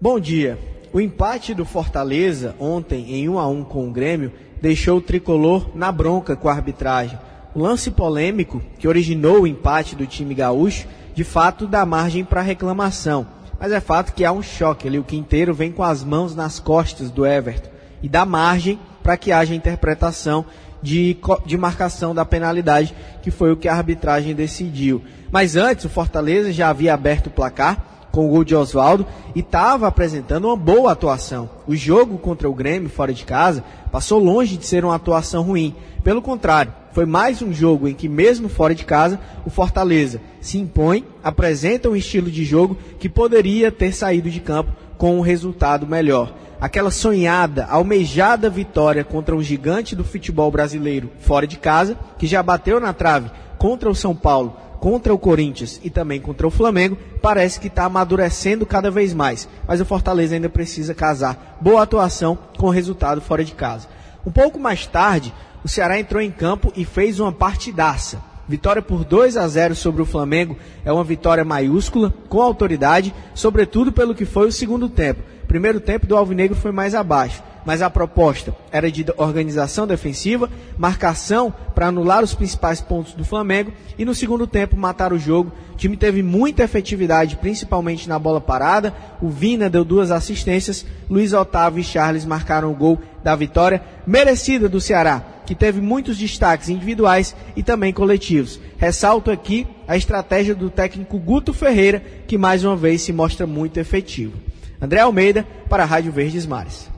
Bom 0.00 0.20
dia. 0.20 0.58
O 0.92 1.00
empate 1.00 1.54
do 1.54 1.64
Fortaleza 1.64 2.54
ontem 2.60 3.14
em 3.14 3.26
1 3.26 3.38
a 3.38 3.48
1 3.48 3.64
com 3.64 3.88
o 3.88 3.90
Grêmio 3.90 4.30
deixou 4.60 4.98
o 4.98 5.00
tricolor 5.00 5.70
na 5.74 5.90
bronca 5.90 6.36
com 6.36 6.50
a 6.50 6.52
arbitragem. 6.52 7.18
O 7.54 7.60
lance 7.60 7.90
polêmico 7.90 8.62
que 8.78 8.86
originou 8.86 9.40
o 9.40 9.46
empate 9.46 9.96
do 9.96 10.06
time 10.06 10.34
gaúcho, 10.34 10.86
de 11.14 11.24
fato 11.24 11.66
dá 11.66 11.86
margem 11.86 12.24
para 12.24 12.42
reclamação. 12.42 13.26
Mas 13.58 13.72
é 13.72 13.80
fato 13.80 14.12
que 14.12 14.22
há 14.22 14.32
um 14.32 14.42
choque 14.42 14.86
ali. 14.86 14.98
O 14.98 15.04
Quinteiro 15.04 15.54
vem 15.54 15.72
com 15.72 15.82
as 15.82 16.04
mãos 16.04 16.36
nas 16.36 16.60
costas 16.60 17.10
do 17.10 17.24
Everton 17.24 17.70
e 18.02 18.08
dá 18.08 18.26
margem 18.26 18.78
para 19.02 19.16
que 19.16 19.32
haja 19.32 19.54
interpretação 19.54 20.44
de, 20.82 21.16
de 21.46 21.56
marcação 21.56 22.14
da 22.14 22.24
penalidade, 22.26 22.94
que 23.22 23.30
foi 23.30 23.50
o 23.50 23.56
que 23.56 23.66
a 23.66 23.74
arbitragem 23.74 24.34
decidiu. 24.34 25.02
Mas 25.30 25.56
antes, 25.56 25.86
o 25.86 25.88
Fortaleza 25.88 26.52
já 26.52 26.68
havia 26.68 26.92
aberto 26.92 27.28
o 27.28 27.30
placar 27.30 27.91
com 28.12 28.26
o 28.26 28.28
gol 28.28 28.44
de 28.44 28.54
Oswaldo 28.54 29.06
e 29.34 29.40
estava 29.40 29.88
apresentando 29.88 30.44
uma 30.44 30.56
boa 30.56 30.92
atuação. 30.92 31.48
O 31.66 31.74
jogo 31.74 32.18
contra 32.18 32.48
o 32.48 32.54
Grêmio 32.54 32.90
fora 32.90 33.12
de 33.12 33.24
casa 33.24 33.64
passou 33.90 34.22
longe 34.22 34.56
de 34.56 34.66
ser 34.66 34.84
uma 34.84 34.94
atuação 34.94 35.42
ruim. 35.42 35.74
Pelo 36.04 36.20
contrário, 36.20 36.72
foi 36.92 37.06
mais 37.06 37.40
um 37.40 37.52
jogo 37.52 37.88
em 37.88 37.94
que, 37.94 38.08
mesmo 38.08 38.48
fora 38.48 38.74
de 38.74 38.84
casa, 38.84 39.18
o 39.46 39.50
Fortaleza 39.50 40.20
se 40.40 40.58
impõe, 40.58 41.04
apresenta 41.24 41.88
um 41.88 41.96
estilo 41.96 42.30
de 42.30 42.44
jogo 42.44 42.76
que 43.00 43.08
poderia 43.08 43.72
ter 43.72 43.92
saído 43.92 44.30
de 44.30 44.40
campo 44.40 44.72
com 44.98 45.16
um 45.16 45.22
resultado 45.22 45.86
melhor. 45.86 46.34
Aquela 46.60 46.90
sonhada, 46.90 47.66
almejada 47.66 48.48
vitória 48.48 49.02
contra 49.02 49.34
um 49.34 49.42
gigante 49.42 49.96
do 49.96 50.04
futebol 50.04 50.50
brasileiro 50.50 51.10
fora 51.18 51.46
de 51.46 51.56
casa, 51.56 51.98
que 52.18 52.26
já 52.26 52.42
bateu 52.42 52.78
na 52.78 52.92
trave 52.92 53.30
contra 53.58 53.90
o 53.90 53.94
São 53.94 54.14
Paulo 54.14 54.56
contra 54.82 55.14
o 55.14 55.18
Corinthians 55.18 55.80
e 55.84 55.88
também 55.88 56.20
contra 56.20 56.44
o 56.44 56.50
Flamengo, 56.50 56.98
parece 57.22 57.60
que 57.60 57.68
está 57.68 57.84
amadurecendo 57.84 58.66
cada 58.66 58.90
vez 58.90 59.14
mais. 59.14 59.48
Mas 59.64 59.80
o 59.80 59.84
Fortaleza 59.84 60.34
ainda 60.34 60.48
precisa 60.48 60.92
casar 60.92 61.56
boa 61.60 61.84
atuação 61.84 62.36
com 62.58 62.68
resultado 62.68 63.20
fora 63.20 63.44
de 63.44 63.52
casa. 63.52 63.86
Um 64.26 64.32
pouco 64.32 64.58
mais 64.58 64.84
tarde, 64.84 65.32
o 65.62 65.68
Ceará 65.68 66.00
entrou 66.00 66.20
em 66.20 66.32
campo 66.32 66.72
e 66.74 66.84
fez 66.84 67.20
uma 67.20 67.30
partidaça. 67.30 68.20
Vitória 68.48 68.82
por 68.82 69.04
2 69.04 69.36
a 69.36 69.46
0 69.46 69.76
sobre 69.76 70.02
o 70.02 70.06
Flamengo 70.06 70.56
é 70.84 70.92
uma 70.92 71.04
vitória 71.04 71.44
maiúscula, 71.44 72.12
com 72.28 72.42
autoridade, 72.42 73.14
sobretudo 73.36 73.92
pelo 73.92 74.16
que 74.16 74.24
foi 74.24 74.48
o 74.48 74.52
segundo 74.52 74.88
tempo. 74.88 75.22
Primeiro 75.46 75.78
tempo 75.78 76.08
do 76.08 76.16
Alvinegro 76.16 76.56
foi 76.56 76.72
mais 76.72 76.92
abaixo 76.92 77.40
mas 77.64 77.82
a 77.82 77.90
proposta 77.90 78.54
era 78.70 78.90
de 78.90 79.04
organização 79.16 79.86
defensiva, 79.86 80.50
marcação 80.76 81.52
para 81.74 81.88
anular 81.88 82.22
os 82.22 82.34
principais 82.34 82.80
pontos 82.80 83.14
do 83.14 83.24
Flamengo 83.24 83.72
e 83.98 84.04
no 84.04 84.14
segundo 84.14 84.46
tempo 84.46 84.76
matar 84.76 85.12
o 85.12 85.18
jogo. 85.18 85.52
O 85.72 85.76
time 85.76 85.96
teve 85.96 86.22
muita 86.22 86.64
efetividade, 86.64 87.36
principalmente 87.36 88.08
na 88.08 88.18
bola 88.18 88.40
parada. 88.40 88.94
O 89.20 89.28
Vina 89.28 89.70
deu 89.70 89.84
duas 89.84 90.10
assistências, 90.10 90.84
Luiz 91.08 91.32
Otávio 91.32 91.80
e 91.80 91.84
Charles 91.84 92.24
marcaram 92.24 92.70
o 92.70 92.74
gol 92.74 92.98
da 93.22 93.36
vitória 93.36 93.82
merecida 94.06 94.68
do 94.68 94.80
Ceará, 94.80 95.22
que 95.46 95.54
teve 95.54 95.80
muitos 95.80 96.18
destaques 96.18 96.68
individuais 96.68 97.34
e 97.54 97.62
também 97.62 97.92
coletivos. 97.92 98.60
Ressalto 98.76 99.30
aqui 99.30 99.66
a 99.86 99.96
estratégia 99.96 100.54
do 100.54 100.70
técnico 100.70 101.18
Guto 101.18 101.52
Ferreira, 101.52 102.02
que 102.26 102.38
mais 102.38 102.64
uma 102.64 102.76
vez 102.76 103.02
se 103.02 103.12
mostra 103.12 103.46
muito 103.46 103.78
efetivo. 103.78 104.36
André 104.80 105.00
Almeida 105.00 105.46
para 105.68 105.84
a 105.84 105.86
Rádio 105.86 106.10
Verdes 106.10 106.44
Mares. 106.44 106.91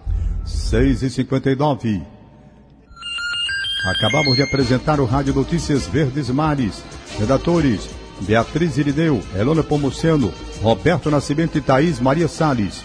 6 0.45 1.03
e 1.03 1.11
59 1.11 2.03
Acabamos 3.85 4.37
de 4.37 4.43
apresentar 4.43 4.99
o 4.99 5.05
Rádio 5.05 5.35
Notícias 5.35 5.87
Verdes 5.87 6.31
Mares. 6.31 6.83
Redatores: 7.19 7.89
Beatriz 8.21 8.79
Irineu, 8.79 9.21
Elona 9.37 9.63
Pomuceno, 9.63 10.33
Roberto 10.63 11.11
Nascimento 11.11 11.59
e 11.59 11.61
Thaís 11.61 12.01
Maria 12.01 12.27
Salles. 12.27 12.83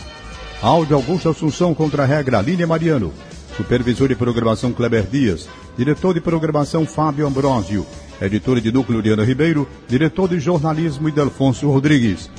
Áudio 0.61 0.97
Augusto 0.97 1.29
Assunção 1.29 1.73
contra 1.73 2.03
a 2.03 2.05
regra 2.05 2.41
Línia 2.41 2.67
Mariano. 2.67 3.13
Supervisor 3.55 4.09
de 4.09 4.15
programação 4.15 4.73
Kleber 4.73 5.07
Dias. 5.07 5.47
Diretor 5.77 6.13
de 6.13 6.19
programação 6.19 6.85
Fábio 6.85 7.25
Ambrosio. 7.25 7.85
Editora 8.21 8.59
de 8.59 8.71
núcleo 8.71 9.01
Diana 9.01 9.23
Ribeiro. 9.23 9.67
Diretor 9.87 10.27
de 10.27 10.39
jornalismo 10.39 11.07
Idelfonso 11.07 11.69
Rodrigues. 11.69 12.29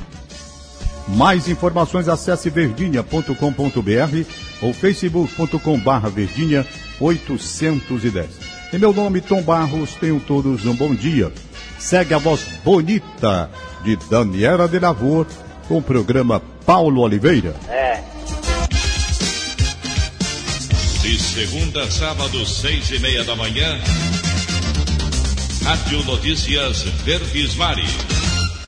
Mais 1.08 1.48
informações 1.48 2.08
acesse 2.08 2.50
verdinha.com.br 2.50 4.49
ou 4.62 4.72
facebook.com 4.72 5.78
barra 5.78 6.08
verdinha 6.08 6.66
810. 7.00 8.26
Em 8.72 8.78
meu 8.78 8.92
nome, 8.92 9.20
Tom 9.20 9.42
Barros, 9.42 9.94
tenham 9.96 10.20
todos 10.20 10.64
um 10.64 10.74
bom 10.74 10.94
dia. 10.94 11.32
Segue 11.78 12.14
a 12.14 12.18
voz 12.18 12.40
bonita 12.64 13.50
de 13.82 13.96
Daniela 14.08 14.68
de 14.68 14.78
Lavor 14.78 15.26
com 15.66 15.78
o 15.78 15.82
programa 15.82 16.40
Paulo 16.64 17.00
Oliveira. 17.00 17.54
É. 17.68 18.00
De 21.02 21.18
segunda 21.18 21.82
a 21.82 21.90
sábado, 21.90 22.44
seis 22.46 22.90
e 22.90 22.98
meia 23.00 23.24
da 23.24 23.34
manhã, 23.34 23.80
Rádio 25.64 26.04
Notícias 26.04 26.82
Verdes 27.04 27.56
Mares. 27.56 28.19